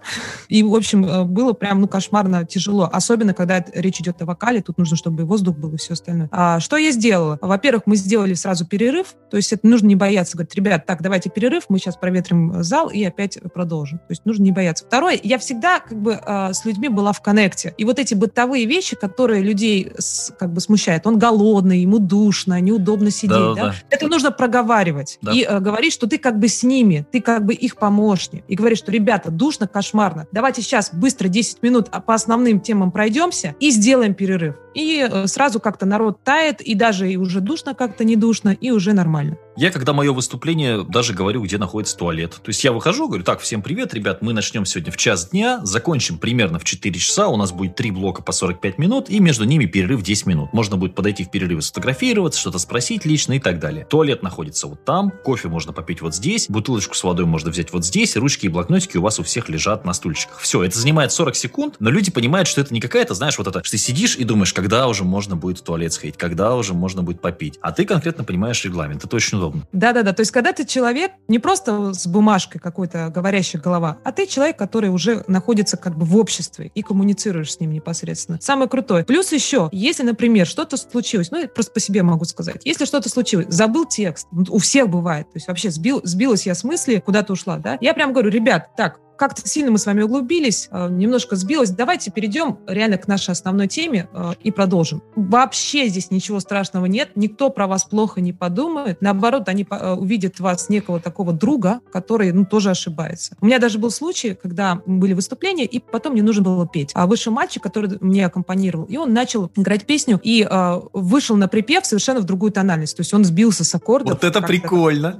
и, 0.49 0.63
в 0.63 0.75
общем, 0.75 1.05
э, 1.05 1.23
было 1.23 1.53
прям, 1.53 1.81
ну, 1.81 1.87
кошмарно 1.87 2.45
тяжело. 2.45 2.89
Особенно, 2.91 3.33
когда 3.33 3.63
речь 3.73 3.99
идет 4.01 4.21
о 4.21 4.25
вокале, 4.25 4.61
тут 4.61 4.77
нужно, 4.77 4.97
чтобы 4.97 5.23
и 5.23 5.25
воздух 5.25 5.57
был, 5.57 5.73
и 5.73 5.77
все 5.77 5.93
остальное. 5.93 6.27
А 6.31 6.59
что 6.59 6.77
я 6.77 6.91
сделала? 6.91 7.37
Во-первых, 7.41 7.83
мы 7.85 7.95
сделали 7.95 8.33
сразу 8.33 8.65
перерыв, 8.65 9.15
то 9.29 9.37
есть 9.37 9.53
это 9.53 9.67
нужно 9.67 9.87
не 9.87 9.95
бояться. 9.95 10.37
Говорит, 10.37 10.55
ребят, 10.55 10.85
так, 10.85 11.01
давайте 11.01 11.29
перерыв, 11.29 11.65
мы 11.69 11.77
сейчас 11.77 11.95
проветрим 11.95 12.63
зал 12.63 12.89
и 12.89 13.03
опять 13.03 13.37
продолжим. 13.53 13.99
То 13.99 14.11
есть 14.11 14.25
нужно 14.25 14.43
не 14.43 14.51
бояться. 14.51 14.85
Второе, 14.85 15.19
я 15.21 15.37
всегда 15.37 15.79
как 15.79 16.01
бы 16.01 16.19
э, 16.25 16.53
с 16.53 16.65
людьми 16.65 16.89
была 16.89 17.13
в 17.13 17.21
коннекте. 17.21 17.73
И 17.77 17.85
вот 17.85 17.99
эти 17.99 18.15
бытовые 18.15 18.65
вещи, 18.65 18.95
которые 18.95 19.43
людей 19.43 19.91
как 20.39 20.51
бы 20.51 20.61
смущают, 20.61 21.05
он 21.05 21.19
голодный, 21.19 21.79
ему 21.79 21.99
душно, 21.99 22.59
неудобно 22.59 23.11
сидеть, 23.11 23.29
да, 23.29 23.53
да? 23.53 23.63
да. 23.63 23.75
это 23.89 24.07
нужно 24.15 24.31
проговаривать 24.31 25.19
да. 25.21 25.33
и 25.33 25.43
э, 25.43 25.59
говорить, 25.59 25.91
что 25.91 26.07
ты 26.07 26.17
как 26.17 26.39
бы 26.39 26.47
с 26.47 26.63
ними, 26.63 27.05
ты 27.11 27.21
как 27.21 27.45
бы 27.45 27.53
их 27.53 27.75
помощник. 27.75 28.43
И 28.47 28.55
говорить, 28.55 28.79
что, 28.79 28.91
ребята, 28.91 29.29
душно, 29.29 29.67
кошмарно. 29.67 30.25
Давайте 30.31 30.61
сейчас 30.61 30.93
быстро 30.93 31.27
10 31.27 31.61
минут 31.61 31.89
по 32.05 32.13
основным 32.13 32.61
темам 32.61 32.91
пройдемся 32.91 33.55
и 33.59 33.71
сделаем 33.71 34.13
перерыв. 34.13 34.55
И 34.73 35.05
э, 35.09 35.27
сразу 35.27 35.59
как-то 35.59 35.85
народ 35.85 36.23
тает, 36.23 36.61
и 36.61 36.75
даже 36.75 37.11
и 37.11 37.17
уже 37.17 37.41
душно 37.41 37.73
как-то 37.73 38.05
не 38.05 38.15
душно, 38.15 38.49
и 38.49 38.71
уже 38.71 38.93
нормально. 38.93 39.37
Я, 39.57 39.71
когда 39.71 39.93
мое 39.93 40.11
выступление, 40.11 40.83
даже 40.83 41.13
говорю, 41.13 41.41
где 41.41 41.57
находится 41.57 41.95
туалет. 41.95 42.31
То 42.43 42.49
есть 42.49 42.61
я 42.65 42.73
выхожу, 42.73 43.07
говорю, 43.07 43.23
так, 43.23 43.39
всем 43.39 43.61
привет, 43.61 43.93
ребят, 43.93 44.21
мы 44.21 44.33
начнем 44.33 44.65
сегодня 44.65 44.91
в 44.91 44.97
час 44.97 45.29
дня, 45.29 45.61
закончим 45.63 46.17
примерно 46.17 46.59
в 46.59 46.65
4 46.65 46.99
часа, 46.99 47.29
у 47.29 47.37
нас 47.37 47.53
будет 47.53 47.75
3 47.75 47.91
блока 47.91 48.21
по 48.21 48.33
45 48.33 48.77
минут, 48.79 49.09
и 49.09 49.21
между 49.21 49.45
ними 49.45 49.65
перерыв 49.65 50.01
10 50.03 50.25
минут. 50.25 50.51
Можно 50.51 50.75
будет 50.75 50.93
подойти 50.93 51.23
в 51.23 51.31
перерывы 51.31 51.61
сфотографироваться, 51.61 52.37
что-то 52.37 52.59
спросить 52.59 53.05
лично 53.05 53.33
и 53.33 53.39
так 53.39 53.59
далее. 53.59 53.85
Туалет 53.85 54.23
находится 54.23 54.67
вот 54.67 54.83
там, 54.83 55.09
кофе 55.23 55.47
можно 55.47 55.71
попить 55.71 56.01
вот 56.01 56.13
здесь, 56.13 56.49
бутылочку 56.49 56.93
с 56.93 57.03
водой 57.05 57.25
можно 57.25 57.49
взять 57.49 57.71
вот 57.71 57.85
здесь, 57.85 58.17
ручки 58.17 58.47
и 58.47 58.49
блокнотики 58.49 58.97
у 58.97 59.01
вас 59.01 59.19
у 59.19 59.23
всех 59.23 59.47
лежат 59.47 59.85
на 59.85 59.93
стульчиках. 59.93 60.41
Все, 60.41 60.63
это 60.65 60.77
занимает 60.77 61.13
40 61.13 61.33
секунд, 61.33 61.75
но 61.79 61.89
люди 61.89 62.11
понимают, 62.11 62.49
что 62.49 62.59
это 62.59 62.73
не 62.73 62.81
какая-то, 62.81 63.13
знаешь, 63.13 63.37
вот 63.37 63.47
это, 63.47 63.63
что 63.63 63.71
ты 63.71 63.77
сидишь 63.77 64.17
и 64.17 64.25
думаешь, 64.25 64.51
когда 64.51 64.89
уже 64.89 65.05
можно 65.05 65.37
будет 65.37 65.59
в 65.59 65.61
туалет 65.61 65.93
сходить, 65.93 66.17
когда 66.17 66.55
уже 66.57 66.73
можно 66.73 67.03
будет 67.03 67.21
попить. 67.21 67.57
А 67.61 67.71
ты 67.71 67.85
конкретно 67.85 68.25
понимаешь 68.25 68.61
регламент, 68.65 69.05
это 69.05 69.15
очень 69.15 69.44
удобно. 69.45 69.67
Да-да-да, 69.71 70.13
то 70.13 70.21
есть 70.21 70.31
когда 70.31 70.53
ты 70.53 70.65
человек 70.65 71.11
не 71.27 71.39
просто 71.39 71.93
с 71.93 72.07
бумажкой 72.07 72.61
какой-то 72.61 73.11
говорящая 73.13 73.61
голова, 73.61 73.97
а 74.03 74.11
ты 74.11 74.25
человек, 74.27 74.57
который 74.57 74.89
уже 74.89 75.23
находится 75.27 75.77
как 75.77 75.97
бы 75.97 76.05
в 76.05 76.17
обществе 76.17 76.71
и 76.73 76.81
коммуницируешь 76.81 77.53
с 77.53 77.59
ним 77.59 77.71
непосредственно. 77.71 78.39
Самое 78.41 78.69
крутое. 78.69 79.03
Плюс 79.03 79.31
еще, 79.31 79.69
если, 79.71 80.03
например, 80.03 80.47
что-то 80.47 80.77
случилось, 80.77 81.31
ну, 81.31 81.39
я 81.39 81.47
просто 81.47 81.71
по 81.71 81.79
себе 81.79 82.03
могу 82.03 82.25
сказать, 82.25 82.61
если 82.65 82.85
что-то 82.85 83.09
случилось, 83.09 83.47
забыл 83.49 83.85
текст, 83.85 84.27
у 84.31 84.57
всех 84.59 84.89
бывает, 84.89 85.27
то 85.31 85.37
есть 85.37 85.47
вообще 85.47 85.69
сбил, 85.71 86.01
сбилась 86.03 86.45
я 86.45 86.55
с 86.55 86.63
мысли, 86.63 87.01
куда-то 87.05 87.33
ушла, 87.33 87.57
да, 87.57 87.77
я 87.81 87.93
прям 87.93 88.13
говорю, 88.13 88.29
ребят, 88.29 88.75
так, 88.75 88.99
как-то 89.15 89.47
сильно 89.47 89.71
мы 89.71 89.77
с 89.77 89.85
вами 89.85 90.01
углубились, 90.01 90.67
э, 90.71 90.89
немножко 90.89 91.35
сбилось. 91.35 91.71
Давайте 91.71 92.11
перейдем 92.11 92.59
реально 92.67 92.97
к 92.97 93.07
нашей 93.07 93.31
основной 93.31 93.67
теме 93.67 94.09
э, 94.13 94.33
и 94.43 94.51
продолжим. 94.51 95.01
Вообще 95.15 95.87
здесь 95.87 96.11
ничего 96.11 96.39
страшного 96.39 96.85
нет, 96.85 97.11
никто 97.15 97.49
про 97.49 97.67
вас 97.67 97.85
плохо 97.85 98.21
не 98.21 98.33
подумает. 98.33 99.01
Наоборот, 99.01 99.47
они 99.47 99.65
э, 99.69 99.93
увидят 99.93 100.39
вас 100.39 100.69
некого 100.69 100.99
такого 100.99 101.33
друга, 101.33 101.79
который 101.91 102.31
ну, 102.31 102.45
тоже 102.45 102.71
ошибается. 102.71 103.35
У 103.41 103.45
меня 103.45 103.59
даже 103.59 103.79
был 103.79 103.91
случай, 103.91 104.35
когда 104.35 104.81
были 104.85 105.13
выступления, 105.13 105.65
и 105.65 105.79
потом 105.79 106.13
мне 106.13 106.23
нужно 106.23 106.43
было 106.43 106.67
петь. 106.67 106.91
А 106.93 107.07
вышел 107.07 107.31
мальчик, 107.31 107.63
который 107.63 107.97
мне 108.01 108.25
аккомпанировал, 108.25 108.85
и 108.85 108.97
он 108.97 109.13
начал 109.13 109.51
играть 109.55 109.85
песню 109.85 110.19
и 110.21 110.45
э, 110.49 110.81
вышел 110.93 111.35
на 111.37 111.47
припев 111.47 111.85
совершенно 111.85 112.19
в 112.19 112.25
другую 112.25 112.51
тональность. 112.51 112.97
То 112.97 113.01
есть 113.01 113.13
он 113.13 113.23
сбился 113.23 113.63
с 113.63 113.73
аккордов. 113.73 114.13
Вот 114.13 114.23
это 114.23 114.41
прикольно. 114.41 115.19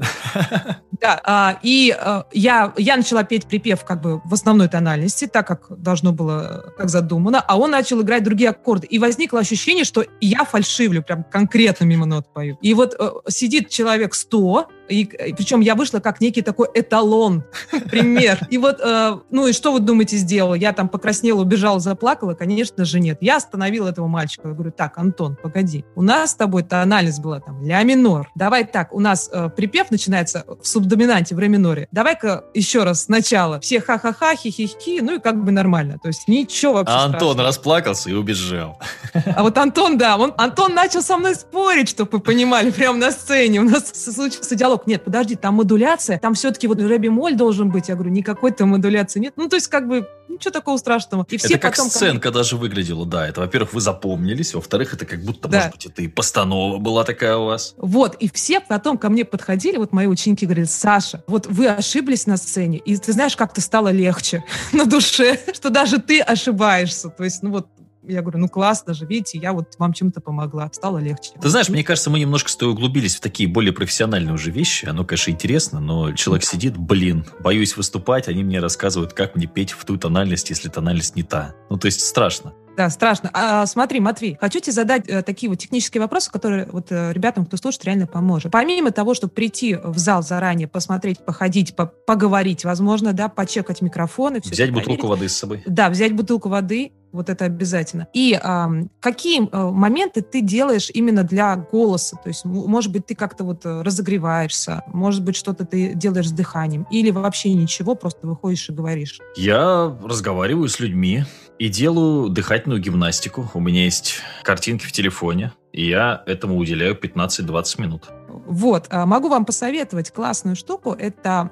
Да, 1.02 1.20
а, 1.26 1.60
и 1.62 1.96
я, 2.32 2.74
я 2.78 2.98
начала 2.98 3.24
петь 3.24 3.46
припев 3.46 3.85
как 3.86 4.02
бы 4.02 4.22
в 4.26 4.34
основной 4.34 4.68
тональности, 4.68 5.28
так 5.28 5.48
как 5.48 5.68
должно 5.70 6.12
было, 6.12 6.74
как 6.78 6.90
задумано, 6.90 7.42
а 7.42 7.58
он 7.58 7.72
начал 7.72 8.02
играть 8.02 8.24
другие 8.24 8.50
аккорды. 8.50 8.88
И 8.88 9.00
возникло 9.00 9.40
ощущение, 9.40 9.84
что 9.84 10.06
я 10.22 10.44
фальшивлю, 10.44 11.04
прям 11.04 11.24
конкретно 11.24 11.86
мимо 11.86 12.06
нот 12.06 12.34
пою. 12.34 12.58
И 12.62 12.74
вот 12.74 12.96
э, 13.00 13.10
сидит 13.30 13.70
человек 13.70 14.14
100, 14.14 14.68
и, 14.90 15.02
и 15.04 15.34
причем 15.34 15.62
я 15.62 15.76
вышла 15.76 16.00
как 16.00 16.22
некий 16.22 16.42
такой 16.42 16.68
эталон, 16.74 17.44
пример. 17.90 18.40
И 18.50 18.58
вот, 18.58 18.80
э, 18.82 19.18
ну 19.30 19.48
и 19.48 19.54
что 19.54 19.72
вы 19.72 19.80
думаете 19.80 20.18
сделала? 20.18 20.54
Я 20.56 20.74
там 20.74 20.90
покраснела, 20.90 21.42
убежала, 21.42 21.80
заплакала? 21.80 22.34
Конечно 22.34 22.86
же 22.86 23.00
нет. 23.00 23.18
Я 23.22 23.38
остановила 23.38 23.90
этого 23.90 24.08
мальчика. 24.08 24.48
Я 24.48 24.54
говорю, 24.54 24.72
так, 24.72 24.98
Антон, 24.98 25.38
погоди. 25.42 25.86
У 25.96 26.02
нас 26.02 26.32
с 26.32 26.36
тобой 26.36 26.64
тональность 26.64 27.22
была 27.22 27.40
там 27.40 27.62
ля 27.64 27.84
минор. 27.84 28.30
Давай 28.36 28.66
так, 28.66 28.94
у 28.94 29.00
нас 29.00 29.30
э, 29.32 29.50
припев 29.50 29.92
начинается 29.92 30.46
в 30.62 30.68
субдоминанте, 30.68 31.36
в 31.36 31.40
ре 31.40 31.48
миноре. 31.48 31.88
Давай-ка 31.92 32.46
еще 32.54 32.84
раз 32.84 33.04
сначала. 33.04 33.60
Все 33.60 33.80
ха-ха-ха, 33.82 34.36
хи-хи-хи, 34.36 35.02
ну 35.02 35.16
и 35.16 35.20
как 35.20 35.44
бы 35.44 35.52
нормально. 35.52 35.98
То 36.02 36.10
есть 36.10 36.28
ничего 36.28 36.74
вообще 36.74 36.94
А 36.94 37.06
Антон 37.06 37.20
страшного. 37.20 37.48
расплакался 37.48 38.10
и 38.10 38.14
убежал. 38.14 38.80
А 39.14 39.44
вот 39.44 39.58
Антон, 39.58 39.98
да, 39.98 40.18
он, 40.18 40.34
Антон 40.38 40.74
начал 40.74 41.02
со 41.02 41.18
мной 41.18 41.36
спорить, 41.36 41.90
чтобы 41.90 42.10
вы 42.14 42.20
понимали, 42.20 42.72
прямо 42.72 42.98
на 42.98 43.12
сцене. 43.12 43.60
У 43.60 43.64
нас 43.64 43.92
случился 43.94 44.56
диалог 44.56 44.75
диалог. 44.76 44.88
Нет, 44.88 45.04
подожди, 45.04 45.36
там 45.36 45.56
модуляция, 45.56 46.20
там 46.20 46.34
все-таки 46.34 46.68
вот 46.68 46.80
рэби-моль 46.80 47.36
должен 47.36 47.70
быть. 47.70 47.90
Я 47.90 47.96
говорю, 47.96 48.12
никакой 48.12 48.52
там 48.52 48.70
модуляции 48.70 49.20
нет. 49.20 49.34
Ну, 49.38 49.48
то 49.50 49.56
есть, 49.56 49.68
как 49.68 49.88
бы, 49.88 50.08
ничего 50.28 50.52
такого 50.52 50.78
страшного. 50.78 51.26
И 51.30 51.38
все 51.38 51.54
это 51.54 51.60
как 51.60 51.72
потом, 51.76 51.90
сценка 51.90 52.32
даже 52.32 52.58
выглядела, 52.58 53.06
да. 53.06 53.28
Это, 53.28 53.42
во-первых, 53.42 53.74
вы 53.74 53.82
запомнились, 53.82 54.54
во-вторых, 54.54 54.94
это 54.94 55.06
как 55.06 55.22
будто, 55.24 55.48
да. 55.48 55.58
может 55.58 55.72
быть, 55.72 55.86
это 55.86 56.02
и 56.02 56.08
постанова 56.08 56.78
была 56.78 57.04
такая 57.04 57.38
у 57.38 57.46
вас. 57.46 57.74
Вот, 57.78 58.16
и 58.16 58.30
все 58.30 58.60
потом 58.60 58.98
ко 58.98 59.10
мне 59.10 59.26
подходили, 59.26 59.78
вот 59.78 59.92
мои 59.92 60.08
ученики 60.08 60.46
говорят, 60.46 60.70
Саша, 60.70 61.24
вот 61.28 61.48
вы 61.48 61.68
ошиблись 61.68 62.28
на 62.28 62.38
сцене, 62.38 62.78
и 62.78 62.98
ты 62.98 63.14
знаешь, 63.14 63.36
как-то 63.36 63.62
стало 63.62 63.90
легче 63.90 64.44
на 64.74 64.86
душе, 64.86 65.40
что 65.54 65.70
даже 65.70 66.00
ты 66.00 66.22
ошибаешься. 66.22 67.10
То 67.10 67.24
есть, 67.24 67.44
ну 67.44 67.52
вот, 67.52 67.68
я 68.08 68.22
говорю, 68.22 68.40
ну 68.40 68.50
классно 68.50 68.94
же, 68.94 69.06
видите, 69.06 69.38
я 69.38 69.54
вот 69.54 69.76
вам 69.78 69.94
чем-то 69.94 70.22
помогла, 70.22 70.70
стало 70.74 70.98
легче. 71.00 71.32
Ты 71.42 71.50
знаешь, 71.50 71.70
мне 71.70 71.84
кажется, 71.84 72.10
мы 72.10 72.20
немножко 72.20 72.50
с 72.50 72.56
тобой 72.56 72.74
углубились 72.74 73.16
в 73.16 73.22
такие 73.22 73.50
более 73.50 73.74
профессиональные 73.74 74.34
уже 74.34 74.52
вещи. 74.52 74.86
Оно, 74.86 75.06
конечно, 75.06 75.32
интересно, 75.32 75.80
но 75.80 76.14
человек 76.14 76.44
да. 76.46 76.52
сидит, 76.52 76.78
блин, 76.78 77.26
боюсь 77.40 77.78
выступать, 77.78 78.28
они 78.28 78.44
мне 78.44 78.60
рассказывают, 78.60 79.14
как 79.14 79.36
мне 79.36 79.48
петь 79.48 79.72
в 79.72 79.84
ту 79.86 79.98
тональность, 79.98 80.50
если 80.50 80.70
тональность 80.70 81.16
не 81.16 81.24
та. 81.24 81.56
Ну, 81.70 81.78
то 81.78 81.86
есть 81.88 82.02
страшно. 82.02 82.54
Да, 82.76 82.90
страшно. 82.90 83.30
А, 83.34 83.66
смотри, 83.66 84.00
Матвей, 84.00 84.38
хочу 84.40 84.60
тебе 84.60 84.74
задать 84.74 85.08
э, 85.08 85.24
такие 85.24 85.50
вот 85.50 85.60
технические 85.60 86.02
вопросы, 86.02 86.30
которые 86.30 86.68
вот 86.72 86.88
э, 86.92 87.14
ребятам, 87.14 87.46
кто 87.46 87.56
слушает, 87.58 87.86
реально 87.86 88.06
поможет. 88.06 88.52
Помимо 88.52 88.92
того, 88.92 89.14
чтобы 89.14 89.34
прийти 89.34 89.76
в 89.76 89.98
зал 89.98 90.24
заранее, 90.24 90.68
посмотреть, 90.68 91.20
походить, 91.20 91.76
по 91.76 91.86
поговорить, 91.86 92.66
возможно, 92.66 93.14
да, 93.14 93.30
почекать 93.30 93.82
микрофоны. 93.82 94.42
Взять 94.44 94.72
бутылку 94.72 95.08
воды 95.08 95.30
с 95.30 95.38
собой. 95.38 95.64
Да, 95.66 95.90
взять 95.90 96.14
бутылку 96.14 96.50
воды, 96.50 96.92
Вот 97.16 97.30
это 97.30 97.46
обязательно. 97.46 98.08
И 98.14 98.38
э, 98.42 98.68
какие 99.00 99.48
э, 99.48 99.72
моменты 99.72 100.22
ты 100.22 100.42
делаешь 100.42 100.92
именно 100.94 101.24
для 101.24 101.56
голоса? 101.56 102.18
То 102.22 102.28
есть, 102.28 102.44
может 102.44 102.92
быть, 102.92 103.06
ты 103.06 103.16
как-то 103.16 103.46
вот 103.46 103.66
э, 103.66 103.82
разогреваешься, 103.82 104.84
может 104.88 105.24
быть, 105.24 105.38
что-то 105.38 105.66
ты 105.66 105.94
делаешь 105.94 106.28
с 106.28 106.32
дыханием, 106.32 106.86
или 106.92 107.12
вообще 107.12 107.54
ничего, 107.54 107.96
просто 107.96 108.28
выходишь 108.28 108.70
и 108.70 108.74
говоришь? 108.74 109.20
Я 109.38 109.98
разговариваю 110.04 110.68
с 110.68 110.82
людьми 110.82 111.24
и 111.58 111.70
делаю 111.70 112.30
дыхательную 112.30 112.82
гимнастику. 112.82 113.50
У 113.54 113.62
меня 113.62 113.86
есть 113.86 114.20
картинки 114.44 114.86
в 114.86 114.92
телефоне, 114.92 115.54
и 115.72 115.88
я 115.88 116.22
этому 116.26 116.58
уделяю 116.58 116.96
15-20 116.96 117.82
минут. 117.82 118.10
Вот, 118.46 118.88
а, 118.90 119.06
могу 119.06 119.30
вам 119.30 119.46
посоветовать 119.46 120.12
классную 120.12 120.56
штуку. 120.56 120.92
Это 120.92 121.50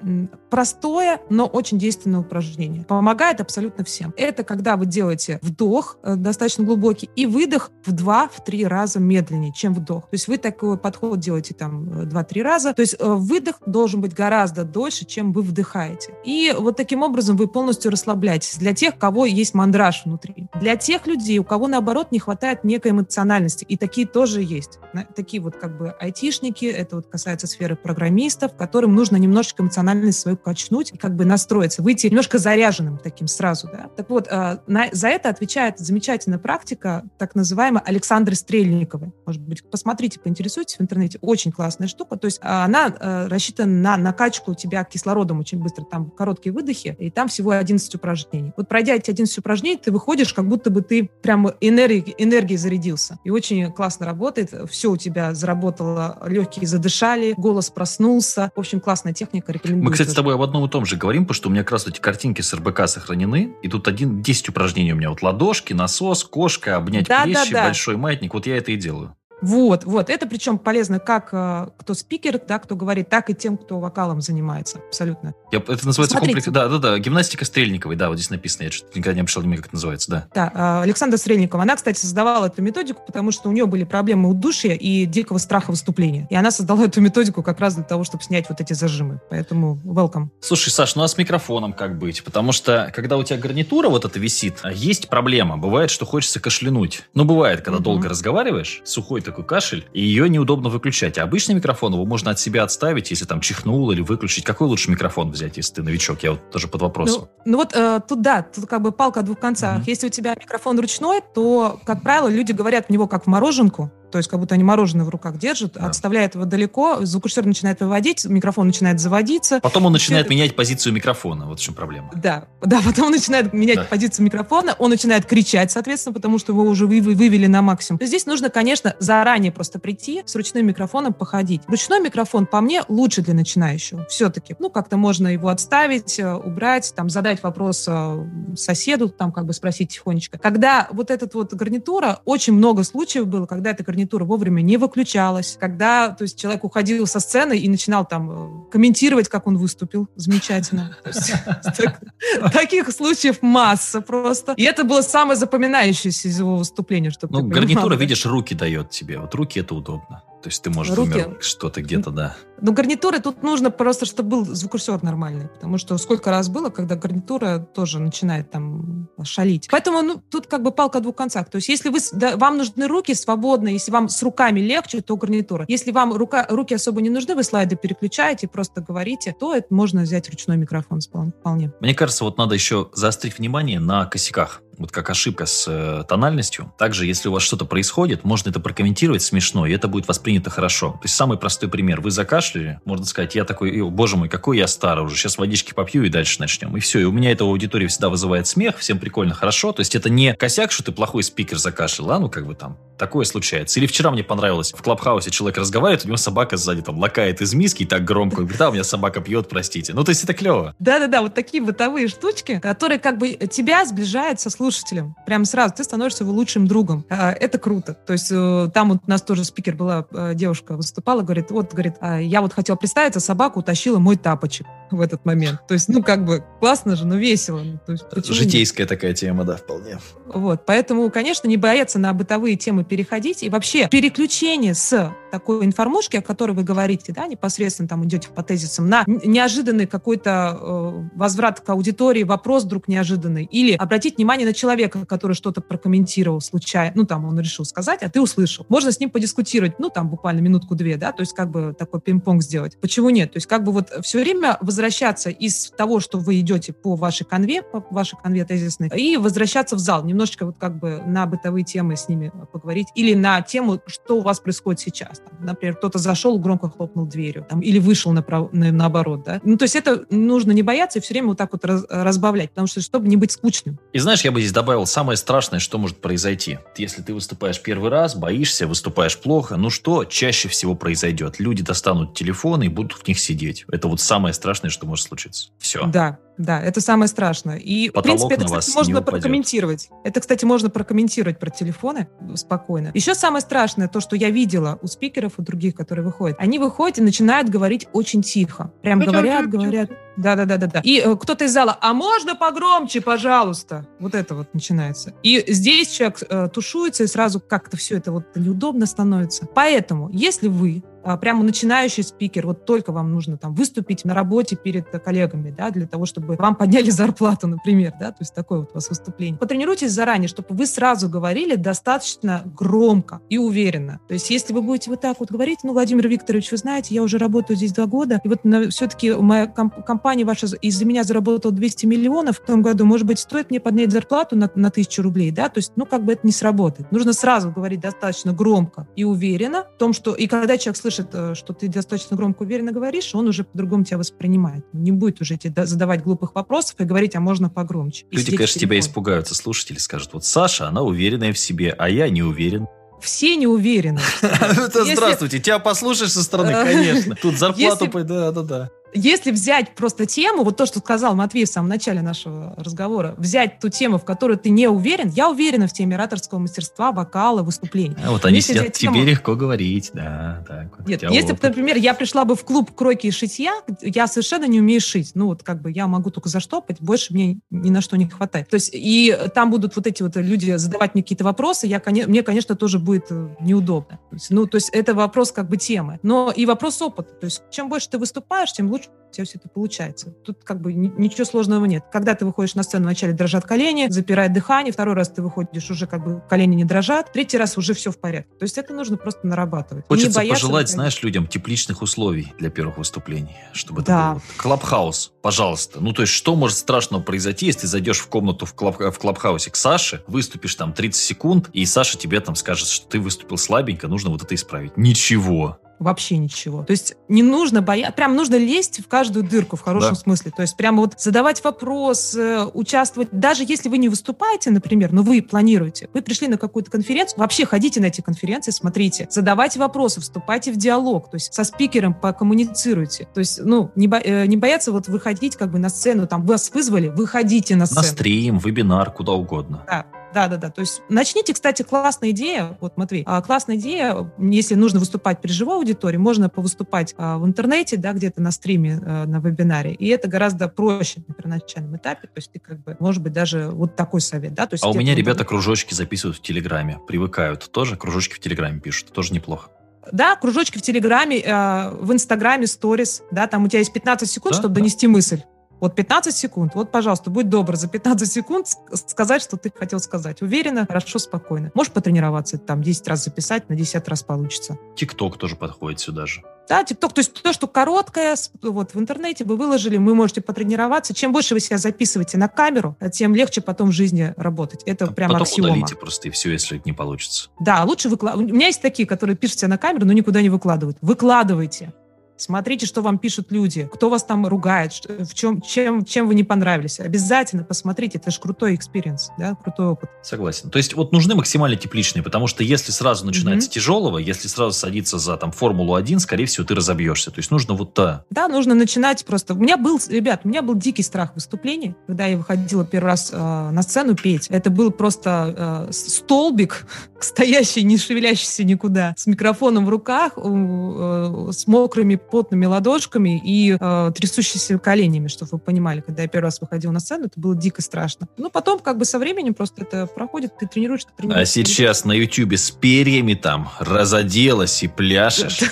простое, 0.50 1.20
но 1.30 1.48
очень 1.48 1.80
действенное 1.80 2.20
упражнение. 2.20 2.84
Помогает 2.84 3.42
абсолютно 3.42 3.84
всем. 3.84 4.14
Это 4.18 4.44
когда 4.44 4.78
вы 4.78 4.86
делаете 4.86 5.40
вдох 5.42 5.98
э, 6.04 6.16
достаточно 6.16 6.64
глубокий 6.64 7.10
и 7.16 7.26
выдох 7.26 7.72
в 7.84 7.94
2-3 7.94 8.68
раза 8.68 9.00
медленнее, 9.00 9.52
чем 9.52 9.74
вдох. 9.74 10.04
То 10.04 10.14
есть 10.14 10.28
вы 10.28 10.38
такой 10.38 10.78
подход 10.78 11.20
делаете 11.20 11.56
там 11.56 11.90
2-3 11.90 12.26
э, 12.40 12.42
раза. 12.44 12.74
То 12.74 12.82
есть 12.82 12.96
э, 13.00 13.04
выдох 13.04 13.62
должен 13.66 14.02
быть 14.02 14.14
гораздо 14.14 14.64
дольше, 14.64 15.06
чем 15.06 15.34
вы 15.34 15.42
вдыхаете. 15.42 16.14
И 16.24 16.54
вот 16.56 16.78
таким 16.78 17.02
образом 17.02 17.36
вы 17.36 17.48
полностью 17.48 17.92
расслабляетесь. 17.92 18.58
Для 18.58 18.74
тех, 18.74 18.98
кого 18.98 19.26
есть 19.26 19.56
мандраж 19.56 20.04
внутри. 20.06 20.48
Для 20.60 20.76
тех 20.76 21.08
людей, 21.08 21.40
у 21.40 21.44
кого, 21.44 21.68
наоборот, 21.68 22.12
не 22.12 22.20
хватает 22.20 22.64
некой 22.64 22.92
эмоциональности. 22.92 23.66
И 23.68 23.76
такие 23.76 24.06
тоже 24.06 24.44
есть. 24.44 24.78
Такие 25.16 25.42
вот 25.42 25.56
как 25.56 25.78
бы 25.78 25.90
айтишники, 26.00 26.83
это 26.84 26.98
вот 26.98 27.08
касается 27.08 27.48
сферы 27.48 27.76
программистов, 27.76 28.56
которым 28.56 28.96
нужно 28.96 29.18
немножечко 29.18 29.64
эмоциональность 29.64 30.20
свою 30.20 30.38
качнуть 30.38 30.92
и 30.94 30.98
как 30.98 31.16
бы 31.16 31.26
настроиться, 31.26 31.82
выйти 31.82 32.08
немножко 32.08 32.38
заряженным 32.38 32.98
таким 32.98 33.28
сразу, 33.28 33.70
да. 33.72 33.90
Так 33.96 34.10
вот, 34.10 34.28
э, 34.30 34.60
на, 34.68 34.90
за 34.92 35.08
это 35.08 35.30
отвечает 35.30 35.80
замечательная 35.80 36.40
практика, 36.40 37.04
так 37.18 37.36
называемая 37.36 37.84
Александры 37.86 38.36
Стрельниковой. 38.36 39.14
Может 39.26 39.42
быть, 39.42 39.64
посмотрите, 39.70 40.20
поинтересуйтесь 40.20 40.78
в 40.78 40.82
интернете. 40.82 41.18
Очень 41.22 41.52
классная 41.52 41.88
штука. 41.88 42.18
То 42.18 42.26
есть 42.26 42.40
э, 42.40 42.48
она 42.48 42.88
э, 42.88 43.28
рассчитана 43.28 43.72
на 43.74 43.98
накачку 43.98 44.54
тебя 44.54 44.84
кислородом 44.84 45.40
очень 45.40 45.60
быстро. 45.60 45.86
Там 45.86 46.12
короткие 46.12 46.54
выдохи, 46.54 46.96
и 47.00 47.10
там 47.10 47.28
всего 47.28 47.52
11 47.52 47.96
упражнений. 47.96 48.54
Вот 48.56 48.68
пройдя 48.68 48.96
эти 48.96 49.10
11 49.10 49.38
упражнений, 49.38 49.78
ты 49.78 49.92
выходишь, 49.92 50.34
как 50.34 50.48
будто 50.48 50.70
бы 50.70 50.82
ты 50.82 51.10
прям 51.22 51.50
энергией, 51.62 52.16
энергией 52.18 52.58
зарядился. 52.58 53.20
И 53.24 53.30
очень 53.30 53.72
классно 53.72 54.06
работает. 54.06 54.54
Все 54.70 54.92
у 54.92 54.98
тебя 54.98 55.34
заработало, 55.34 56.22
легкие 56.28 56.68
задышали, 56.74 57.34
голос 57.38 57.70
проснулся. 57.70 58.52
В 58.56 58.60
общем, 58.60 58.80
классная 58.80 59.14
техника, 59.14 59.52
рекомендую. 59.52 59.86
Мы, 59.86 59.92
кстати, 59.92 60.10
с 60.10 60.14
тобой 60.14 60.36
об 60.36 60.42
одном 60.42 60.66
и 60.66 60.70
том 60.70 60.86
же 60.86 60.98
говорим, 60.98 61.24
потому 61.24 61.36
что 61.36 61.50
у 61.50 61.52
меня 61.52 61.64
как 61.64 61.72
раз 61.72 61.88
эти 61.88 62.00
картинки 62.00 62.42
с 62.42 62.54
РБК 62.54 62.88
сохранены, 62.88 63.54
и 63.62 63.70
тут 63.70 63.88
один 63.88 64.22
10 64.22 64.50
упражнений 64.50 64.94
у 64.94 64.96
меня. 64.96 65.10
Вот 65.10 65.22
ладошки, 65.22 65.74
насос, 65.74 66.24
кошка, 66.24 66.76
обнять 66.76 67.08
да, 67.08 67.24
плечи, 67.24 67.52
да, 67.52 67.60
да. 67.60 67.64
большой 67.66 67.98
маятник. 67.98 68.34
Вот 68.34 68.48
я 68.48 68.58
это 68.58 68.72
и 68.72 68.76
делаю. 68.76 69.16
Вот, 69.44 69.84
вот. 69.84 70.10
Это 70.10 70.26
причем 70.26 70.58
полезно 70.58 71.00
как 71.00 71.30
э, 71.34 71.68
кто 71.78 71.94
спикер, 71.94 72.40
да, 72.48 72.60
кто 72.60 72.76
говорит, 72.76 73.10
так 73.10 73.30
и 73.30 73.36
тем, 73.36 73.58
кто 73.58 73.80
вокалом 73.80 74.22
занимается. 74.22 74.80
Абсолютно. 74.88 75.34
Я, 75.52 75.60
это 75.60 75.86
называется 75.86 76.18
комплекс... 76.18 76.46
Да, 76.48 76.70
да, 76.70 76.78
да. 76.78 76.98
Гимнастика 76.98 77.44
Стрельниковой. 77.44 77.98
Да, 77.98 78.08
вот 78.08 78.18
здесь 78.18 78.30
написано. 78.30 78.64
Я 78.64 78.72
что-то 78.72 78.98
никогда 78.98 79.16
не 79.16 79.20
обращал 79.20 79.42
внимания, 79.42 79.58
как 79.58 79.68
это 79.68 79.76
называется. 79.76 80.10
Да. 80.10 80.28
Да. 80.34 80.52
Э, 80.54 80.84
Александра 80.84 81.18
Стрельникова. 81.18 81.64
Она, 81.64 81.76
кстати, 81.76 82.00
создавала 82.00 82.46
эту 82.46 82.62
методику, 82.62 83.02
потому 83.06 83.32
что 83.32 83.50
у 83.50 83.52
нее 83.52 83.66
были 83.66 83.84
проблемы 83.84 84.30
удушья 84.30 84.74
и 84.74 85.06
дикого 85.06 85.40
страха 85.40 85.72
выступления. 85.72 86.26
И 86.30 86.36
она 86.36 86.50
создала 86.50 86.86
эту 86.86 87.02
методику 87.02 87.44
как 87.44 87.60
раз 87.60 87.76
для 87.76 87.84
того, 87.84 88.06
чтобы 88.06 88.24
снять 88.24 88.48
вот 88.48 88.62
эти 88.62 88.72
зажимы. 88.72 89.20
Поэтому 89.30 89.78
welcome. 89.84 90.28
Слушай, 90.40 90.70
Саш, 90.70 90.96
ну 90.96 91.04
а 91.04 91.08
с 91.10 91.18
микрофоном 91.18 91.74
как 91.74 92.00
быть? 92.00 92.24
Потому 92.24 92.54
что, 92.54 92.92
когда 92.96 93.18
у 93.18 93.24
тебя 93.24 93.38
гарнитура 93.38 93.90
вот 93.90 94.06
эта 94.06 94.20
висит, 94.20 94.62
есть 94.74 95.10
проблема. 95.10 95.58
Бывает, 95.58 95.90
что 95.90 96.06
хочется 96.06 96.40
кашлянуть. 96.40 97.04
Ну, 97.14 97.26
бывает, 97.26 97.62
когда 97.62 97.80
mm-hmm. 97.80 97.84
долго 97.84 98.10
разговариваешь, 98.10 98.82
сухой 98.86 99.22
такой 99.34 99.46
кашель, 99.46 99.86
и 99.94 100.02
ее 100.02 100.30
неудобно 100.30 100.70
выключать. 100.70 101.18
А 101.18 101.24
обычный 101.24 101.56
микрофон 101.56 101.94
его 101.94 102.06
можно 102.06 102.32
от 102.32 102.40
себя 102.40 102.64
отставить, 102.64 103.10
если 103.10 103.26
там 103.26 103.42
чихнул 103.42 103.90
или 103.92 104.02
выключить. 104.02 104.44
Какой 104.44 104.68
лучше 104.68 104.92
микрофон 104.92 105.32
взять, 105.32 105.58
если 105.58 105.74
ты 105.76 105.84
новичок? 105.84 106.22
Я 106.22 106.32
вот 106.32 106.52
тоже 106.52 106.68
под 106.68 106.82
вопросом. 106.84 107.30
Ну, 107.46 107.52
ну 107.52 107.58
вот 107.58 107.76
э, 107.76 108.00
тут 108.08 108.22
да, 108.22 108.44
тут 108.44 108.68
как 108.68 108.82
бы 108.82 108.92
палка 108.92 109.22
о 109.22 109.24
двух 109.24 109.40
концах. 109.40 109.80
Mm-hmm. 109.80 109.88
Если 109.88 110.08
у 110.08 110.10
тебя 110.10 110.36
микрофон 110.40 110.80
ручной, 110.80 111.22
то, 111.34 111.80
как 111.84 112.04
правило, 112.04 112.30
люди 112.30 112.52
говорят 112.52 112.88
в 112.88 112.90
него 112.92 113.08
как 113.08 113.24
в 113.24 113.28
мороженку 113.28 113.92
то 114.14 114.18
есть 114.20 114.30
как 114.30 114.40
будто 114.40 114.54
они 114.54 114.64
мороженое 114.64 115.06
в 115.06 115.10
руках 115.10 115.40
держат, 115.40 115.74
да. 115.74 115.88
отставляет 115.88 116.36
его 116.36 116.46
далеко, 116.46 117.04
звукорежиссер 117.04 117.48
начинает 117.48 117.80
выводить, 117.80 118.24
микрофон 118.26 118.68
начинает 118.68 119.00
заводиться. 119.00 119.60
Потом 119.60 119.88
он 119.88 119.94
начинает 119.94 120.28
это... 120.28 120.36
менять 120.36 120.56
позицию 120.56 120.94
микрофона, 120.94 121.48
вот 121.48 121.60
в 121.60 121.64
чем 121.64 121.74
проблема. 121.74 122.12
Да, 122.14 122.46
да, 122.62 122.80
потом 122.86 123.08
он 123.08 123.14
начинает 123.14 123.52
менять 123.54 123.78
да. 123.78 123.84
позицию 123.86 124.26
микрофона, 124.26 124.76
он 124.78 124.92
начинает 124.92 125.26
кричать, 125.26 125.72
соответственно, 125.72 126.14
потому 126.14 126.38
что 126.38 126.54
его 126.54 126.62
уже 126.62 126.86
вы, 126.86 127.02
вывели 127.02 127.48
на 127.48 127.64
максимум. 127.64 128.00
Здесь 128.04 128.28
нужно, 128.28 128.52
конечно, 128.52 128.96
заранее 129.00 129.52
просто 129.52 129.80
прийти, 129.80 130.22
с 130.28 130.36
ручным 130.36 130.68
микрофоном 130.68 131.12
походить. 131.12 131.64
Ручной 131.66 132.00
микрофон, 132.00 132.46
по 132.46 132.62
мне, 132.62 132.84
лучше 132.88 133.24
для 133.24 133.34
начинающего. 133.34 134.06
Все-таки, 134.06 134.56
ну, 134.60 134.70
как-то 134.70 134.96
можно 134.96 135.28
его 135.28 135.48
отставить, 135.48 136.20
э, 136.20 136.36
убрать, 136.36 136.94
там, 136.96 137.10
задать 137.10 137.42
вопрос 137.42 137.86
э, 137.88 138.28
соседу, 138.56 139.10
там, 139.10 139.32
как 139.32 139.48
бы 139.48 139.54
спросить 139.54 139.90
тихонечко. 139.90 140.38
Когда 140.38 140.88
вот 140.92 141.10
этот 141.10 141.34
вот 141.34 141.52
гарнитура, 141.56 142.20
очень 142.26 142.54
много 142.54 142.84
случаев 142.84 143.26
было, 143.26 143.48
когда 143.48 143.72
эта 143.72 143.84
гарнитура 143.84 144.03
гарнитура 144.04 144.26
вовремя 144.26 144.62
не 144.62 144.78
выключалась, 144.78 145.58
когда 145.60 146.10
то 146.10 146.24
есть, 146.24 146.40
человек 146.40 146.64
уходил 146.64 147.08
со 147.08 147.20
сцены 147.20 147.58
и 147.58 147.70
начинал 147.70 148.06
там 148.06 148.66
э, 148.68 148.72
комментировать, 148.72 149.30
как 149.30 149.48
он 149.48 149.58
выступил. 149.58 150.08
Замечательно. 150.16 150.98
Таких 152.54 152.92
случаев 152.92 153.42
масса 153.42 154.02
просто. 154.02 154.54
И 154.58 154.64
это 154.64 154.84
было 154.84 155.02
самое 155.02 155.38
запоминающееся 155.38 156.28
из 156.28 156.40
его 156.40 156.58
выступления. 156.58 157.12
Ну, 157.30 157.44
гарнитура, 157.48 157.96
видишь, 157.96 158.26
руки 158.26 158.54
дает 158.56 158.90
тебе. 158.90 159.20
Вот 159.20 159.34
руки 159.36 159.60
это 159.60 159.76
удобно. 159.76 160.24
То 160.44 160.50
есть 160.50 160.62
ты 160.62 160.70
можешь, 160.70 160.94
Руки. 160.94 161.08
например, 161.08 161.38
что-то 161.40 161.82
где-то, 161.82 162.12
да. 162.12 162.36
Ну, 162.60 162.74
гарнитуры 162.74 163.20
тут 163.20 163.44
нужно 163.44 163.72
просто, 163.72 164.06
чтобы 164.06 164.30
был 164.30 164.46
звукорежиссер 164.46 165.02
нормальный. 165.02 165.48
Потому 165.48 165.78
что 165.78 165.98
сколько 165.98 166.32
раз 166.32 166.50
было, 166.50 166.70
когда 166.70 166.98
гарнитура 166.98 167.60
тоже 167.60 168.00
начинает 168.00 168.52
там 168.52 169.08
шалить. 169.24 169.70
Поэтому 169.72 170.02
ну, 170.02 170.22
тут 170.30 170.48
как 170.48 170.62
бы 170.62 170.72
палка 170.72 170.98
о 170.98 171.02
двух 171.02 171.16
концах. 171.16 171.50
То 171.50 171.56
есть 171.56 171.70
если 171.70 171.88
вы, 171.88 172.00
да, 172.12 172.36
вам 172.36 172.58
нужны 172.58 172.88
руки 172.90 173.14
свободные, 173.14 173.76
если 173.76 173.90
вам 173.90 174.10
с 174.10 174.22
руками 174.22 174.60
легче, 174.60 175.02
то 175.02 175.16
гарнитура. 175.16 175.64
Если 175.70 175.92
вам 175.92 176.12
рука, 176.12 176.46
руки 176.50 176.76
особо 176.76 177.00
не 177.02 177.10
нужны, 177.10 177.36
вы 177.36 177.44
слайды 177.44 177.78
переключаете, 177.78 178.50
просто 178.50 178.82
говорите, 178.82 179.34
то 179.40 179.56
это 179.56 179.74
можно 179.74 180.02
взять 180.02 180.30
ручной 180.30 180.58
микрофон 180.58 181.00
вполне. 181.00 181.72
Мне 181.80 181.96
кажется, 181.96 182.26
вот 182.26 182.38
надо 182.38 182.54
еще 182.54 182.90
заострить 182.94 183.38
внимание 183.38 183.80
на 183.80 184.06
косяках 184.08 184.63
вот 184.78 184.92
как 184.92 185.10
ошибка 185.10 185.46
с 185.46 185.66
э, 185.68 186.04
тональностью. 186.08 186.74
Также, 186.78 187.06
если 187.06 187.30
у 187.30 187.32
вас 187.32 187.44
что-то 187.44 187.66
происходит, 187.66 188.24
можно 188.24 188.50
это 188.50 188.60
прокомментировать 188.60 189.22
смешно, 189.22 189.66
и 189.66 189.74
это 189.74 189.88
будет 189.88 190.08
воспринято 190.08 190.50
хорошо. 190.50 190.92
То 190.94 191.04
есть 191.04 191.16
самый 191.16 191.38
простой 191.38 191.70
пример. 191.70 192.02
Вы 192.02 192.12
закашляли, 192.12 192.80
можно 192.86 193.06
сказать, 193.06 193.36
я 193.36 193.46
такой, 193.46 193.82
боже 193.90 194.18
мой, 194.18 194.30
какой 194.30 194.58
я 194.58 194.68
старый 194.68 195.06
уже, 195.06 195.16
сейчас 195.16 195.38
водички 195.38 195.74
попью 195.74 196.04
и 196.04 196.10
дальше 196.10 196.40
начнем. 196.40 196.76
И 196.78 196.80
все, 196.80 197.00
и 197.00 197.04
у 197.04 197.12
меня 197.12 197.32
это 197.32 197.46
в 197.46 197.48
аудитории 197.48 197.88
всегда 197.88 198.10
вызывает 198.10 198.48
смех, 198.48 198.78
всем 198.80 199.00
прикольно, 199.00 199.34
хорошо. 199.34 199.72
То 199.72 199.82
есть 199.82 199.96
это 199.96 200.10
не 200.10 200.34
косяк, 200.34 200.72
что 200.72 200.84
ты 200.84 200.92
плохой 200.92 201.24
спикер 201.24 201.58
закашлял, 201.58 202.12
а 202.12 202.20
ну 202.20 202.30
как 202.30 202.48
бы 202.48 202.56
там, 202.56 202.78
такое 202.98 203.26
случается. 203.26 203.80
Или 203.80 203.88
вчера 203.88 204.12
мне 204.12 204.24
понравилось, 204.24 204.74
в 204.74 204.82
Клабхаусе 204.82 205.32
человек 205.32 205.58
разговаривает, 205.58 206.06
у 206.06 206.08
него 206.08 206.18
собака 206.18 206.58
сзади 206.58 206.82
там 206.82 207.00
лакает 207.00 207.42
из 207.42 207.54
миски 207.54 207.84
и 207.84 207.86
так 207.86 208.04
громко, 208.04 208.38
говорит, 208.38 208.58
да, 208.58 208.70
у 208.70 208.74
меня 208.74 208.84
собака 208.84 209.22
пьет, 209.22 209.50
простите. 209.50 209.94
Ну 209.94 210.04
то 210.04 210.10
есть 210.10 210.24
это 210.24 210.34
клево. 210.34 210.76
Да-да-да, 210.80 211.22
вот 211.22 211.34
такие 211.34 211.62
бытовые 211.62 212.08
штучки, 212.08 212.60
которые 212.60 213.00
как 213.00 213.18
бы 213.18 213.34
тебя 213.34 213.86
сближают 213.86 214.40
со 214.40 214.50
слушателем 214.50 214.63
слушателем. 214.64 215.16
Прямо 215.26 215.44
сразу 215.44 215.74
ты 215.76 215.84
становишься 215.84 216.24
его 216.24 216.32
лучшим 216.32 216.68
другом. 216.68 217.06
А, 217.10 217.32
это 217.32 217.58
круто. 217.58 217.94
То 217.94 218.14
есть 218.14 218.32
э, 218.32 218.70
там 218.74 218.90
вот 218.90 219.00
у 219.06 219.10
нас 219.10 219.22
тоже 219.22 219.44
спикер 219.44 219.76
была, 219.76 220.06
э, 220.12 220.32
девушка 220.36 220.78
выступала, 220.78 221.22
говорит, 221.22 221.52
вот, 221.52 221.74
говорит, 221.74 221.96
«А 222.00 222.22
я 222.22 222.42
вот 222.42 222.54
хотела 222.54 222.78
представиться, 222.78 223.20
собака 223.20 223.58
утащила 223.58 224.00
мой 224.00 224.16
тапочек 224.16 224.66
в 224.90 225.02
этот 225.02 225.26
момент. 225.26 225.60
То 225.68 225.74
есть, 225.74 225.90
ну, 225.90 226.02
как 226.02 226.24
бы 226.24 226.44
классно 226.60 226.96
же, 226.96 227.06
но 227.06 227.16
весело. 227.16 227.60
Ну, 227.60 227.80
то 227.86 227.92
есть, 227.92 228.06
Житейская 228.28 228.84
нет? 228.84 228.90
такая 228.90 229.14
тема, 229.14 229.44
да, 229.44 229.58
вполне. 229.58 230.00
Вот, 230.28 230.66
поэтому, 230.66 231.10
конечно, 231.10 231.48
не 231.48 231.58
бояться 231.58 232.00
на 232.00 232.14
бытовые 232.14 232.56
темы 232.56 232.86
переходить. 232.86 233.44
И 233.44 233.50
вообще 233.50 233.90
переключение 233.90 234.76
с 234.76 235.14
такой 235.34 235.66
информушки, 235.66 236.18
о 236.18 236.22
которой 236.22 236.52
вы 236.52 236.62
говорите, 236.62 237.12
да, 237.12 237.26
непосредственно 237.26 237.90
там 237.90 238.06
идете 238.06 238.30
по 238.30 238.44
тезисам, 238.44 238.88
на 238.88 239.04
неожиданный 239.08 239.88
какой-то 239.88 240.60
э, 240.62 241.10
возврат 241.16 241.60
к 241.60 241.68
аудитории, 241.72 242.22
вопрос 242.22 242.66
вдруг 242.66 242.88
неожиданный, 242.88 243.46
или 243.46 243.74
обратить 243.74 244.18
внимание 244.18 244.46
на 244.46 244.54
человека, 244.54 245.08
который 245.08 245.34
что-то 245.34 245.62
прокомментировал 245.62 246.40
случайно, 246.40 246.92
ну, 246.96 247.06
там 247.08 247.26
он 247.26 247.40
решил 247.40 247.66
сказать, 247.66 248.04
а 248.04 248.12
ты 248.12 248.22
услышал. 248.22 248.68
Можно 248.70 248.92
с 248.92 249.00
ним 249.00 249.10
подискутировать, 249.10 249.80
ну, 249.80 249.90
там 249.90 250.08
буквально 250.08 250.42
минутку-две, 250.42 250.98
да, 250.98 251.12
то 251.12 251.22
есть 251.22 251.34
как 251.34 251.50
бы 251.50 251.76
такой 251.76 252.00
пинг-понг 252.00 252.44
сделать. 252.44 252.78
Почему 252.80 253.10
нет? 253.10 253.32
То 253.32 253.38
есть 253.38 253.48
как 253.48 253.64
бы 253.64 253.72
вот 253.72 253.92
все 254.04 254.20
время 254.20 254.60
возвращаться 254.62 255.32
из 255.32 255.72
того, 255.76 256.00
что 256.00 256.20
вы 256.20 256.40
идете 256.42 256.74
по 256.74 256.96
вашей 256.96 257.26
конве, 257.26 257.64
по 257.64 257.84
вашей 257.90 258.20
конве 258.22 258.46
тезисной, 258.46 258.90
и 258.96 259.18
возвращаться 259.18 259.76
в 259.76 259.80
зал, 259.80 260.06
немножечко 260.06 260.46
вот 260.46 260.58
как 260.60 260.78
бы 260.78 261.02
на 261.08 261.26
бытовые 261.26 261.64
темы 261.64 261.96
с 261.96 262.08
ними 262.08 262.32
поговорить, 262.52 262.90
или 262.94 263.16
на 263.16 263.42
тему, 263.42 263.82
что 263.88 264.18
у 264.18 264.22
вас 264.22 264.40
происходит 264.40 264.80
сейчас. 264.80 265.23
Например, 265.40 265.76
кто-то 265.76 266.00
зашел, 266.00 266.38
громко 266.40 266.70
хлопнул 266.70 267.06
дверью, 267.06 267.46
там, 267.50 267.60
или 267.62 267.80
вышел 267.80 268.12
направ... 268.12 268.52
на, 268.54 268.72
наоборот, 268.72 269.24
да. 269.26 269.42
Ну, 269.44 269.58
то 269.58 269.64
есть 269.64 269.76
это 269.76 270.06
нужно 270.10 270.52
не 270.52 270.64
бояться 270.64 271.00
и 271.00 271.02
все 271.02 271.14
время 271.14 271.30
вот 271.30 271.38
так 271.38 271.52
вот 271.52 271.66
раз, 271.66 271.86
разбавлять, 271.90 272.50
потому 272.50 272.68
что, 272.68 272.82
чтобы 272.82 273.08
не 273.08 273.18
быть 273.18 273.32
скучным. 273.32 273.80
И 273.92 274.00
знаешь, 274.00 274.22
я 274.22 274.32
бы 274.32 274.40
здесь 274.40 274.54
добавил 274.54 274.86
самое 274.86 275.18
страшное, 275.18 275.60
что 275.60 275.78
может 275.78 275.98
произойти. 275.98 276.60
Если 276.78 277.02
ты 277.02 277.14
выступаешь 277.14 277.62
первый 277.62 277.90
раз, 277.90 278.16
боишься, 278.16 278.68
выступаешь 278.68 279.18
плохо, 279.18 279.58
ну 279.58 279.70
что 279.70 280.06
чаще 280.06 280.48
всего 280.50 280.76
произойдет? 280.76 281.40
Люди 281.40 281.64
достанут 281.64 282.14
телефоны 282.14 282.66
и 282.66 282.70
будут 282.70 282.94
в 282.94 283.08
них 283.08 283.20
сидеть. 283.20 283.66
Это 283.72 283.88
вот 283.88 284.00
самое 284.00 284.34
страшное, 284.34 284.70
что 284.70 284.86
может 284.86 285.08
случиться. 285.08 285.50
Все. 285.58 285.86
Да, 285.88 286.20
да, 286.38 286.62
это 286.62 286.82
самое 286.82 287.08
страшное. 287.08 287.58
И, 287.58 287.90
Потолок 287.90 288.04
в 288.04 288.28
принципе, 288.28 288.36
это, 288.36 288.60
кстати, 288.60 288.76
можно 288.76 289.02
прокомментировать. 289.02 289.90
Это, 290.04 290.20
кстати, 290.20 290.46
можно 290.46 290.70
прокомментировать 290.70 291.40
про 291.40 291.50
телефоны 291.50 292.08
спокойно. 292.36 292.92
Еще 292.94 293.14
самое 293.14 293.42
страшное, 293.42 293.88
то, 293.88 294.00
что 294.00 294.16
я 294.16 294.30
видела 294.30 294.80
у 294.82 294.88
спикеров, 294.88 295.34
у 295.38 295.42
других, 295.42 295.76
которые 295.76 296.06
выходят. 296.06 296.38
Они 296.40 296.60
выходят 296.60 296.98
и 296.98 297.02
начинают 297.02 297.50
говорить 297.50 297.88
очень 297.94 298.22
тихо. 298.22 298.72
Прям 298.82 299.00
говорят, 299.00 299.50
говорят. 299.50 299.92
Да-да-да-да-да. 300.18 300.82
И 300.84 301.00
э, 301.00 301.16
кто-то 301.16 301.46
из 301.46 301.54
зала, 301.54 301.78
а 301.82 301.94
можно 301.94 302.36
погромче, 302.36 303.02
пожалуйста? 303.02 303.88
Вот 304.00 304.16
это 304.16 304.36
вот 304.36 304.54
начинается. 304.54 305.14
И 305.24 305.44
здесь 305.48 305.90
человек 305.90 306.24
э, 306.30 306.50
тушуется, 306.54 307.04
и 307.04 307.08
сразу 307.08 307.40
как-то 307.40 307.78
все 307.78 307.98
это 307.98 308.12
вот 308.12 308.26
неудобно 308.36 308.86
становится. 308.86 309.48
Поэтому, 309.54 310.10
если 310.12 310.48
вы 310.48 310.84
а, 311.04 311.18
прямо 311.18 311.44
начинающий 311.44 312.02
спикер, 312.04 312.48
вот 312.48 312.66
только 312.66 312.92
вам 312.92 313.12
нужно 313.12 313.38
там 313.38 313.54
выступить 313.54 314.06
на 314.06 314.14
работе 314.14 314.56
перед 314.56 314.90
коллегами, 314.90 315.52
да, 315.52 315.70
для 315.70 315.86
того, 315.86 316.06
чтобы 316.06 316.36
вам 316.36 316.56
подняли 316.56 316.90
зарплату, 316.92 317.48
например, 317.48 317.94
да, 318.00 318.12
то 318.12 318.18
есть 318.22 318.34
такое 318.34 318.60
вот 318.60 318.72
у 318.72 318.76
вас 318.76 318.90
выступление. 318.90 319.38
Потренируйтесь 319.38 319.92
заранее, 319.92 320.30
чтобы 320.30 320.48
вы 320.52 320.66
сразу 320.66 321.10
говорили 321.10 321.56
достаточно 321.56 322.44
громко 322.46 323.20
и 323.30 323.38
уверенно. 323.38 324.00
То 324.08 324.14
есть 324.14 324.30
если 324.30 324.54
вы 324.54 324.62
будете 324.62 324.90
вот 324.90 325.02
так 325.02 325.20
вот 325.20 325.30
говорить, 325.30 325.60
ну, 325.64 325.74
Владимир 325.74 326.08
Викторович, 326.08 326.52
вы 326.52 326.58
знаете, 326.58 326.96
я 326.96 327.04
уже 327.04 327.18
работаю 327.18 327.58
здесь 327.58 327.74
два 327.74 327.86
года, 327.86 328.22
и 328.24 328.28
вот 328.30 328.42
все-таки 328.72 329.14
моя 329.14 329.48
комп- 329.48 329.84
компания 330.04 330.26
ваша 330.26 330.48
из-за 330.62 330.84
меня 330.84 331.06
заработала 331.06 331.54
200 331.54 331.86
миллионов 331.86 332.40
в 332.40 332.46
том 332.46 332.62
году, 332.62 332.84
может 332.84 333.08
быть, 333.08 333.20
стоит 333.20 333.50
мне 333.50 333.62
поднять 333.62 333.90
зарплату 333.90 334.36
на, 334.36 334.52
на 334.54 334.70
тысячу 334.70 335.02
рублей, 335.02 335.32
да, 335.32 335.48
то 335.48 335.60
есть, 335.60 335.72
ну, 335.78 335.86
как 335.86 336.04
бы 336.04 336.12
это 336.12 336.28
не 336.28 336.34
сработает. 336.34 336.92
Нужно 336.92 337.14
сразу 337.14 337.52
говорить 337.52 337.80
достаточно 337.80 338.34
громко 338.34 338.86
и 338.98 339.06
уверенно 339.06 339.66
в 339.76 339.78
том, 339.80 339.94
что, 339.94 340.14
и 340.14 340.28
когда 340.28 340.58
человек 340.58 340.76
слышит 340.76 340.94
слышит, 340.94 341.08
э, 341.14 341.36
что 341.36 341.54
ты 341.54 341.70
достаточно 341.70 342.18
громко 342.18 342.42
уверенно 342.42 342.74
говоришь, 342.74 343.16
он 343.16 343.30
уже 343.30 343.46
по-другому 343.46 343.86
тебя 343.86 343.98
воспринимает. 343.98 344.66
Не 344.74 344.92
будет 344.92 345.22
уже 345.22 345.38
тебе 345.38 345.66
задавать 345.66 346.04
глупых 346.04 346.36
вопросов 346.36 346.76
и 346.80 346.84
говорить, 346.84 347.16
а 347.16 347.22
можно 347.22 347.50
погромче. 347.50 348.06
Люди, 348.12 348.36
конечно, 348.36 348.60
тебя 348.60 348.78
испугаются. 348.80 349.36
Слушатели 349.36 349.78
скажут, 349.78 350.10
вот 350.12 350.26
Саша, 350.26 350.68
она 350.68 350.82
уверенная 350.82 351.32
в 351.32 351.40
себе, 351.40 351.74
а 351.78 351.90
я 351.90 352.10
не 352.10 352.24
уверен 352.24 352.68
все 353.02 353.36
не 353.36 353.48
уверены. 353.48 354.00
Здравствуйте, 354.22 355.40
тебя 355.40 355.60
послушаешь 355.60 356.14
со 356.14 356.24
стороны, 356.24 356.54
конечно. 356.64 357.18
Тут 357.22 357.36
зарплату, 357.36 357.90
да, 358.06 358.32
да, 358.32 358.42
да 358.44 358.72
если 358.94 359.32
взять 359.32 359.76
просто 359.76 360.06
тему, 360.06 360.44
вот 360.44 360.58
то, 360.58 360.66
что 360.66 360.80
сказал 360.80 361.16
Матвей 361.16 361.46
в 361.46 361.50
самом 361.50 361.70
начале 361.70 362.02
нашего 362.02 362.54
разговора, 362.58 363.16
взять 363.18 363.60
ту 363.60 363.70
тему, 363.70 363.98
в 363.98 364.06
которой 364.06 364.38
ты 364.38 364.50
не 364.50 364.68
уверен, 364.68 365.10
я 365.10 365.30
уверена 365.30 365.68
в 365.68 365.74
теме 365.74 365.96
ораторского 365.96 366.40
мастерства, 366.40 366.92
вокала, 366.92 367.44
выступлений. 367.44 367.96
А 368.06 368.12
вот 368.12 368.26
они 368.26 368.38
если 368.38 368.54
сидят, 368.54 368.74
тебе 368.74 368.94
тему... 368.94 369.04
легко 369.04 369.36
говорить, 369.36 369.92
да. 369.94 370.44
Так, 370.48 370.80
вот 370.80 370.88
Нет, 370.88 371.04
если 371.04 371.34
бы, 371.34 371.40
например, 371.42 371.78
я 371.78 371.94
пришла 371.94 372.26
бы 372.26 372.36
в 372.36 372.44
клуб 372.44 372.74
кройки 372.76 373.08
и 373.08 373.12
шитья, 373.12 373.54
я 373.82 374.08
совершенно 374.08 374.46
не 374.46 374.60
умею 374.60 374.82
шить. 374.82 375.12
Ну, 375.16 375.28
вот 375.28 375.44
как 375.44 375.62
бы 375.62 375.72
я 375.72 375.88
могу 375.88 376.10
только 376.12 376.30
заштопать, 376.30 376.80
больше 376.80 377.14
мне 377.14 377.40
ни 377.50 377.70
на 377.70 377.82
что 377.82 377.98
не 377.98 378.08
хватает. 378.08 378.50
То 378.50 378.56
есть, 378.56 378.72
и 378.74 379.18
там 379.34 379.52
будут 379.52 379.76
вот 379.76 379.88
эти 379.88 380.04
вот 380.04 380.16
люди 380.16 380.56
задавать 380.58 380.94
мне 380.94 381.04
какие-то 381.04 381.24
вопросы, 381.24 381.68
я, 381.68 381.82
мне, 381.86 382.24
конечно, 382.24 382.56
тоже 382.56 382.80
будет 382.80 383.08
э, 383.10 383.30
неудобно. 383.40 384.00
То 384.10 384.16
есть, 384.16 384.30
ну, 384.30 384.46
то 384.46 384.58
есть 384.58 384.70
это 384.70 384.94
вопрос 384.94 385.32
как 385.32 385.50
бы 385.50 385.58
темы. 385.58 386.00
Но 386.04 386.32
и 386.36 386.46
вопрос 386.46 386.82
опыта. 386.82 387.14
То 387.14 387.26
есть, 387.26 387.44
чем 387.52 387.70
больше 387.70 387.90
ты 387.90 387.98
выступаешь, 387.98 388.52
тем 388.52 388.70
лучше 388.70 388.83
у 389.14 389.16
тебя 389.16 389.26
все 389.26 389.38
это 389.38 389.48
получается. 389.48 390.12
Тут 390.26 390.44
как 390.44 390.60
бы 390.60 390.74
ничего 390.74 391.26
сложного 391.26 391.66
нет. 391.66 391.84
Когда 391.92 392.16
ты 392.16 392.26
выходишь 392.26 392.56
на 392.56 392.64
сцену, 392.64 392.86
вначале 392.86 393.14
дрожат 393.14 393.46
колени, 393.46 393.88
запирает 393.90 394.34
дыхание, 394.34 394.74
второй 394.74 394.96
раз 394.96 395.10
ты 395.10 395.22
выходишь, 395.22 395.70
уже 395.70 395.86
как 395.86 396.04
бы 396.04 396.24
колени 396.28 396.56
не 396.56 396.66
дрожат, 396.66 397.12
третий 397.14 397.38
раз 397.38 397.56
уже 397.58 397.76
все 397.76 397.92
в 397.92 398.00
порядке. 398.00 398.32
То 398.40 398.44
есть 398.44 398.58
это 398.58 398.74
нужно 398.74 398.98
просто 398.98 399.28
нарабатывать. 399.28 399.86
Хочется 399.88 400.20
бояться, 400.20 400.42
пожелать, 400.42 400.70
знаешь, 400.70 401.04
людям 401.04 401.28
тепличных 401.28 401.84
условий 401.84 402.34
для 402.40 402.50
первых 402.50 402.80
выступлений, 402.80 403.36
чтобы 403.54 403.84
да. 403.84 404.14
это 404.14 404.14
был 404.16 404.22
клабхаус, 404.38 405.14
пожалуйста. 405.22 405.80
Ну, 405.80 405.94
то 405.94 406.02
есть 406.02 406.14
что 406.14 406.36
может 406.36 406.58
страшного 406.58 407.04
произойти, 407.04 407.46
если 407.46 407.62
ты 407.62 407.68
зайдешь 407.68 408.00
в 408.00 408.08
комнату 408.08 408.48
в, 408.48 408.56
клаб, 408.56 408.80
в 408.80 408.98
клабхаусе 408.98 409.52
к 409.52 409.56
Саше, 409.56 410.04
выступишь 410.08 410.56
там 410.56 410.74
30 410.74 411.00
секунд, 411.00 411.50
и 411.54 411.66
Саша 411.68 412.00
тебе 412.00 412.20
там 412.20 412.36
скажет, 412.36 412.68
что 412.68 412.88
ты 412.88 413.00
выступил 413.00 413.38
слабенько, 413.38 413.88
нужно 413.88 414.10
вот 414.10 414.24
это 414.24 414.34
исправить. 414.34 414.76
Ничего 414.76 415.60
вообще 415.84 416.18
ничего. 416.18 416.64
То 416.64 416.72
есть 416.72 416.96
не 417.08 417.24
нужно 417.24 417.62
бояться, 417.62 417.94
прям 417.94 418.16
нужно 418.16 418.36
лезть 418.36 418.80
в 418.84 418.88
каждую 418.88 419.28
дырку 419.28 419.56
в 419.56 419.62
хорошем 419.62 419.94
да. 419.94 420.00
смысле. 420.00 420.32
То 420.36 420.42
есть 420.42 420.58
прямо 420.58 420.82
вот 420.82 420.96
задавать 421.00 421.44
вопрос, 421.44 422.18
участвовать. 422.54 423.10
Даже 423.12 423.44
если 423.48 423.70
вы 423.70 423.78
не 423.78 423.90
выступаете, 423.90 424.52
например, 424.52 424.92
но 424.92 425.04
вы 425.04 425.22
планируете, 425.22 425.90
вы 425.94 426.02
пришли 426.02 426.28
на 426.28 426.38
какую-то 426.38 426.72
конференцию, 426.72 427.20
вообще 427.20 427.46
ходите 427.46 427.80
на 427.82 427.86
эти 427.88 428.02
конференции, 428.02 428.52
смотрите, 428.52 429.08
задавайте 429.10 429.60
вопросы, 429.60 430.02
вступайте 430.02 430.52
в 430.52 430.58
диалог, 430.58 431.10
то 431.10 431.16
есть 431.16 431.34
со 431.34 431.44
спикером 431.44 431.94
покоммуницируйте. 431.94 433.08
То 433.14 433.20
есть, 433.20 433.40
ну, 433.44 433.72
не, 433.76 433.88
бо, 433.88 433.98
э, 433.98 434.26
не 434.26 434.38
бояться 434.38 434.72
вот 434.72 434.88
выходить 434.88 435.36
как 435.36 435.52
бы 435.52 435.60
на 435.60 435.70
сцену, 435.70 436.08
там 436.08 436.26
вас 436.26 436.52
вызвали, 436.54 436.90
выходите 436.90 437.56
на 437.56 437.66
сцену. 437.66 437.82
На 437.82 437.88
стрим, 437.88 438.38
вебинар, 438.38 438.92
куда 438.92 439.14
угодно. 439.14 439.64
Да. 439.68 439.86
Да, 440.14 440.28
да, 440.28 440.38
да. 440.38 440.50
То 440.50 440.62
есть 440.62 440.82
начните, 440.90 441.34
кстати, 441.34 441.64
классная 441.64 442.12
идея, 442.12 442.58
вот, 442.62 442.78
Матвей, 442.78 443.06
классная 443.26 443.56
идея, 443.56 444.12
если 444.20 444.56
нужно 444.56 444.80
выступать 444.80 445.22
при 445.22 445.32
живой 445.32 445.58
аудитории, 445.58 445.98
можно 445.98 446.30
повыступать 446.30 446.94
а, 446.98 447.18
в 447.18 447.26
интернете, 447.26 447.78
да, 447.78 447.94
где-то 447.94 448.22
на 448.22 448.32
стриме, 448.32 448.80
а, 448.82 449.06
на 449.06 449.20
вебинаре, 449.20 449.74
и 449.74 449.88
это 449.88 450.08
гораздо 450.08 450.48
проще 450.48 451.04
на 451.08 451.14
первоначальном 451.14 451.78
этапе, 451.78 452.08
то 452.08 452.18
есть 452.18 452.32
ты 452.32 452.40
как 452.40 452.64
бы, 452.64 452.78
может 452.80 453.02
быть, 453.02 453.14
даже 453.14 453.50
вот 453.50 453.76
такой 453.76 454.02
совет, 454.02 454.34
да. 454.34 454.46
То 454.46 454.56
есть 454.56 454.64
а 454.64 454.70
у 454.70 454.74
меня 454.74 454.96
ребята 454.96 455.26
кружочки 455.26 455.74
записывают 455.74 456.18
в 456.18 456.22
Телеграме, 456.22 456.80
привыкают 456.88 457.50
тоже, 457.52 457.76
кружочки 457.76 458.16
в 458.16 458.20
Телеграме 458.20 458.60
пишут, 458.60 458.92
тоже 458.92 459.14
неплохо. 459.14 459.50
Да, 459.92 460.16
кружочки 460.16 460.58
в 460.58 460.62
Телеграме, 460.62 461.20
э, 461.20 461.70
в 461.72 461.92
Инстаграме, 461.92 462.48
сторис, 462.48 463.02
да, 463.12 463.28
там 463.28 463.44
у 463.44 463.48
тебя 463.48 463.60
есть 463.60 463.74
15 463.74 464.10
секунд, 464.10 464.34
да, 464.34 464.40
чтобы 464.40 464.56
да. 464.56 464.62
донести 464.62 464.88
мысль. 464.88 465.24
Вот 465.64 465.76
15 465.76 466.14
секунд. 466.14 466.56
Вот, 466.56 466.74
пожалуйста, 466.74 467.10
будь 467.10 467.30
добр 467.30 467.56
за 467.56 467.70
15 467.70 468.12
секунд 468.12 468.48
сказать, 468.74 469.22
что 469.22 469.38
ты 469.38 469.50
хотел 469.50 469.80
сказать. 469.80 470.22
Уверенно, 470.22 470.66
хорошо, 470.66 471.00
спокойно. 471.00 471.52
Можешь 471.54 471.72
потренироваться, 471.72 472.38
там, 472.38 472.62
10 472.62 472.86
раз 472.90 473.06
записать, 473.06 473.48
на 473.48 473.56
10 473.56 473.88
раз 473.88 474.04
получится. 474.04 474.58
Тикток 474.76 475.18
тоже 475.18 475.38
подходит 475.38 475.80
сюда 475.80 476.06
же. 476.06 476.22
Да, 476.50 476.66
ТикТок, 476.66 476.92
то 476.92 477.00
есть 477.00 477.14
то, 477.14 477.32
что 477.32 477.48
короткое, 477.48 478.18
вот 478.42 478.74
в 478.74 478.78
интернете 478.78 479.24
вы 479.24 479.38
выложили, 479.38 479.78
вы 479.78 479.96
можете 479.96 480.20
потренироваться. 480.20 480.94
Чем 480.94 481.14
больше 481.14 481.34
вы 481.34 481.40
себя 481.40 481.58
записываете 481.58 482.18
на 482.18 482.28
камеру, 482.28 482.76
тем 482.92 483.16
легче 483.16 483.40
потом 483.40 483.70
в 483.70 483.72
жизни 483.72 484.14
работать. 484.18 484.64
Это 484.66 484.84
а 484.84 484.92
прям 484.92 485.12
потом 485.12 485.24
аксиома. 485.24 485.52
удалите 485.52 485.78
просто 485.78 486.10
и 486.10 486.12
все, 486.12 486.34
если 486.34 486.62
не 486.66 486.74
получится. 486.74 487.30
Да, 487.40 487.64
лучше 487.64 487.88
выкладывать. 487.88 488.30
У 488.30 488.36
меня 488.36 488.48
есть 488.48 488.62
такие, 488.62 488.86
которые 488.86 489.16
пишут 489.16 489.40
себя 489.40 489.48
на 489.48 489.58
камеру, 489.58 489.86
но 489.86 489.94
никуда 489.94 490.22
не 490.22 490.30
выкладывают. 490.30 490.78
Выкладывайте. 490.82 491.72
Смотрите, 492.18 492.66
что 492.66 492.82
вам 492.82 492.98
пишут 492.98 493.32
люди, 493.32 493.70
кто 493.72 493.90
вас 493.90 494.04
там 494.04 494.26
ругает, 494.28 494.74
в 494.88 495.14
чем, 495.14 495.42
чем, 495.42 495.84
чем 495.84 496.08
вы 496.08 496.16
не 496.16 496.24
понравились. 496.24 496.80
Обязательно 496.80 497.44
посмотрите, 497.44 497.98
это 497.98 498.12
же 498.12 498.20
крутой 498.20 498.56
experience, 498.56 499.12
да, 499.18 499.36
крутой 499.36 499.68
опыт. 499.68 499.90
Согласен. 500.02 500.50
То 500.50 500.58
есть 500.58 500.74
вот 500.76 500.92
нужны 500.92 501.16
максимально 501.16 501.58
тепличные, 501.58 502.04
потому 502.04 502.28
что 502.28 502.44
если 502.44 502.72
сразу 502.72 503.06
начинается 503.06 503.50
mm-hmm. 503.50 503.54
тяжелого, 503.54 503.98
если 503.98 504.28
сразу 504.28 504.54
садиться 504.54 504.98
за 504.98 505.18
там 505.18 505.32
Формулу-1, 505.32 506.00
скорее 506.00 506.26
всего, 506.26 506.46
ты 506.46 506.56
разобьешься. 506.56 507.12
То 507.12 507.20
есть 507.20 507.32
нужно 507.32 507.54
вот 507.54 507.74
то. 507.74 508.06
Да, 508.10 508.28
нужно 508.28 508.54
начинать 508.56 509.04
просто. 509.06 509.34
У 509.34 509.38
меня 509.38 509.58
был, 509.58 509.80
ребят, 509.90 510.22
у 510.24 510.28
меня 510.28 510.42
был 510.42 510.56
дикий 510.56 510.84
страх 510.84 511.16
выступления, 511.16 511.76
когда 511.88 512.06
я 512.06 512.18
выходила 512.18 512.66
первый 512.66 512.88
раз 512.88 513.12
э, 513.12 513.18
на 513.18 513.62
сцену 513.64 513.96
петь. 513.96 514.28
Это 514.30 514.50
был 514.50 514.72
просто 514.72 515.68
э, 515.70 515.72
столбик, 515.72 516.68
стоящий, 517.00 517.64
не 517.64 517.78
шевелящийся 517.78 518.44
никуда, 518.44 518.94
с 518.98 519.08
микрофоном 519.08 519.66
в 519.66 519.70
руках, 519.70 520.14
э, 520.18 521.30
с 521.32 521.48
мокрыми 521.48 521.96
потными 522.14 522.46
ладошками 522.46 523.20
и 523.26 523.58
э, 523.60 523.92
трясущимися 523.96 524.60
коленями, 524.60 525.08
чтобы 525.08 525.30
вы 525.32 525.40
понимали, 525.40 525.82
когда 525.82 526.04
я 526.04 526.08
первый 526.08 526.26
раз 526.26 526.40
выходила 526.40 526.72
на 526.72 526.80
сцену, 526.80 527.06
это 527.06 527.20
было 527.20 527.36
дико 527.36 527.64
страшно. 527.64 528.08
Ну, 528.18 528.30
потом 528.30 528.60
как 528.60 528.78
бы 528.78 528.86
со 528.86 529.00
временем 529.00 529.34
просто 529.34 529.64
это 529.64 529.88
проходит, 529.88 530.38
ты 530.38 530.46
тренируешься, 530.46 530.90
ты 530.90 530.94
тренируешься. 530.98 531.40
А 531.40 531.44
сейчас 531.44 531.86
на 531.86 531.94
Ютубе 531.94 532.38
с 532.38 532.52
перьями 532.52 533.16
там 533.16 533.50
разоделась 533.58 534.62
и 534.62 534.68
пляшешь. 534.68 535.42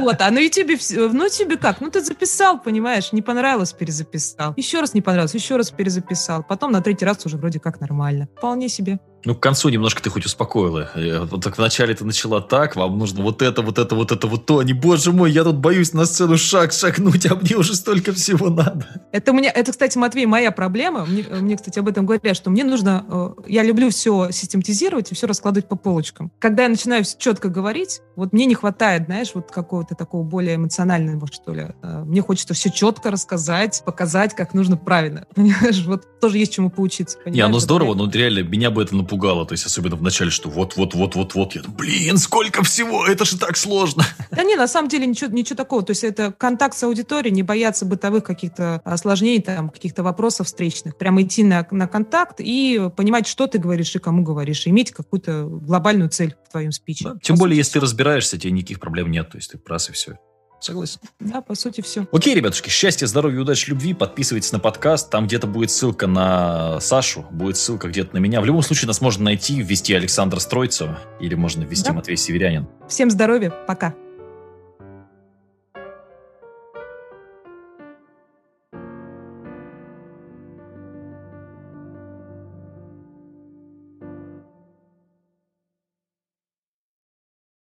Вот, 0.00 0.20
а 0.20 0.30
на 0.30 0.38
Ютубе, 0.38 0.78
ну, 0.90 1.24
Ютубе 1.24 1.56
как? 1.58 1.80
Ну, 1.80 1.90
ты 1.90 2.00
записал, 2.00 2.58
понимаешь, 2.58 3.12
не 3.12 3.20
понравилось, 3.20 3.72
перезаписал. 3.72 4.54
Еще 4.56 4.80
раз 4.80 4.94
не 4.94 5.02
понравилось, 5.02 5.34
еще 5.34 5.56
раз 5.56 5.70
перезаписал. 5.70 6.42
Потом 6.42 6.72
на 6.72 6.80
третий 6.80 7.04
раз 7.04 7.26
уже 7.26 7.36
вроде 7.36 7.60
как 7.60 7.80
нормально. 7.80 8.28
Вполне 8.36 8.68
себе. 8.68 8.98
Ну, 9.24 9.34
к 9.34 9.40
концу 9.40 9.68
немножко 9.68 10.02
ты 10.02 10.10
хоть 10.10 10.26
успокоила. 10.26 10.90
Э, 10.94 11.20
вот 11.20 11.42
так 11.42 11.56
вначале 11.56 11.94
ты 11.94 12.04
начала 12.04 12.40
так, 12.40 12.76
вам 12.76 12.98
нужно 12.98 13.22
вот 13.22 13.40
это, 13.40 13.62
вот 13.62 13.78
это, 13.78 13.94
вот 13.94 14.10
это, 14.10 14.26
вот 14.26 14.46
то. 14.46 14.62
Не, 14.62 14.72
боже 14.72 15.12
мой, 15.12 15.30
я 15.30 15.44
тут 15.44 15.56
боюсь 15.56 15.92
на 15.92 16.06
сцену 16.06 16.36
шаг 16.36 16.72
шагнуть, 16.72 17.26
а 17.26 17.36
мне 17.36 17.56
уже 17.56 17.74
столько 17.74 18.12
всего 18.12 18.50
надо. 18.50 18.86
Это, 19.12 19.32
мне, 19.32 19.48
это 19.48 19.70
кстати, 19.70 19.96
Матвей, 19.96 20.26
моя 20.26 20.50
проблема. 20.50 21.04
Мне, 21.06 21.22
мне, 21.22 21.56
кстати, 21.56 21.78
об 21.78 21.88
этом 21.88 22.04
говорят, 22.04 22.36
что 22.36 22.50
мне 22.50 22.64
нужно... 22.64 23.04
Э, 23.08 23.42
я 23.46 23.62
люблю 23.62 23.90
все 23.90 24.30
систематизировать 24.32 25.12
и 25.12 25.14
все 25.14 25.26
раскладывать 25.26 25.68
по 25.68 25.76
полочкам. 25.76 26.32
Когда 26.40 26.64
я 26.64 26.68
начинаю 26.68 27.04
четко 27.18 27.48
говорить, 27.48 28.00
вот 28.16 28.32
мне 28.32 28.46
не 28.46 28.54
хватает, 28.54 29.04
знаешь, 29.06 29.30
вот 29.34 29.50
какого-то 29.50 29.94
такого 29.94 30.24
более 30.24 30.56
эмоционального, 30.56 31.26
что 31.30 31.54
ли. 31.54 31.66
Э, 31.82 32.02
мне 32.04 32.22
хочется 32.22 32.54
все 32.54 32.70
четко 32.70 33.10
рассказать, 33.10 33.82
показать, 33.86 34.34
как 34.34 34.52
нужно 34.52 34.76
правильно. 34.76 35.26
Понимаешь, 35.34 35.84
вот 35.86 36.20
тоже 36.20 36.38
есть 36.38 36.52
чему 36.52 36.70
поучиться. 36.70 37.18
Не, 37.26 37.40
оно 37.40 37.60
здорово, 37.60 37.94
но 37.94 38.10
реально 38.10 38.40
меня 38.40 38.70
бы 38.70 38.82
это 38.82 38.96
напугало. 38.96 39.11
То 39.18 39.52
есть, 39.52 39.66
особенно 39.66 39.96
в 39.96 40.02
начале, 40.02 40.30
что 40.30 40.48
вот-вот-вот-вот-вот. 40.48 41.54
Я 41.54 41.62
блин, 41.62 42.18
сколько 42.18 42.62
всего, 42.62 43.06
это 43.06 43.24
же 43.24 43.38
так 43.38 43.56
сложно. 43.56 44.04
Да 44.30 44.42
не, 44.42 44.56
на 44.56 44.66
самом 44.66 44.88
деле 44.88 45.06
ничего, 45.06 45.30
ничего 45.30 45.56
такого. 45.56 45.82
То 45.82 45.90
есть, 45.90 46.04
это 46.04 46.32
контакт 46.32 46.76
с 46.76 46.82
аудиторией, 46.82 47.34
не 47.34 47.42
бояться 47.42 47.84
бытовых 47.84 48.24
каких-то 48.24 48.80
осложнений, 48.84 49.42
там, 49.42 49.70
каких-то 49.70 50.02
вопросов 50.02 50.46
встречных. 50.46 50.96
Прямо 50.96 51.22
идти 51.22 51.44
на, 51.44 51.66
на 51.70 51.86
контакт 51.86 52.36
и 52.38 52.90
понимать, 52.96 53.26
что 53.26 53.46
ты 53.46 53.58
говоришь 53.58 53.94
и 53.94 53.98
кому 53.98 54.22
говоришь. 54.22 54.66
Иметь 54.66 54.92
какую-то 54.92 55.44
глобальную 55.44 56.10
цель 56.10 56.34
в 56.48 56.50
твоем 56.50 56.72
спиче. 56.72 57.04
Да, 57.04 57.14
тем 57.22 57.36
более, 57.36 57.56
если 57.56 57.74
ты 57.74 57.80
разбираешься, 57.80 58.38
тебе 58.38 58.52
никаких 58.52 58.80
проблем 58.80 59.10
нет. 59.10 59.30
То 59.30 59.38
есть, 59.38 59.52
ты 59.52 59.60
раз 59.66 59.88
и 59.88 59.92
все. 59.92 60.16
Согласен. 60.62 61.00
Да, 61.18 61.40
по 61.40 61.56
сути, 61.56 61.80
все. 61.80 62.06
Окей, 62.12 62.36
ребятушки, 62.36 62.70
счастья, 62.70 63.06
здоровья, 63.06 63.40
удачи, 63.40 63.68
любви. 63.68 63.94
Подписывайтесь 63.94 64.52
на 64.52 64.60
подкаст. 64.60 65.10
Там 65.10 65.26
где-то 65.26 65.48
будет 65.48 65.72
ссылка 65.72 66.06
на 66.06 66.78
Сашу, 66.78 67.26
будет 67.32 67.56
ссылка 67.56 67.88
где-то 67.88 68.14
на 68.14 68.20
меня. 68.20 68.40
В 68.40 68.44
любом 68.44 68.62
случае, 68.62 68.86
нас 68.86 69.00
можно 69.00 69.24
найти, 69.24 69.60
ввести 69.60 69.92
Александра 69.92 70.38
Стройцева 70.38 71.00
или 71.18 71.34
можно 71.34 71.64
ввести 71.64 71.88
да. 71.88 71.94
Матвей 71.94 72.16
Северянин. 72.16 72.68
Всем 72.88 73.10
здоровья, 73.10 73.50
пока. 73.50 73.92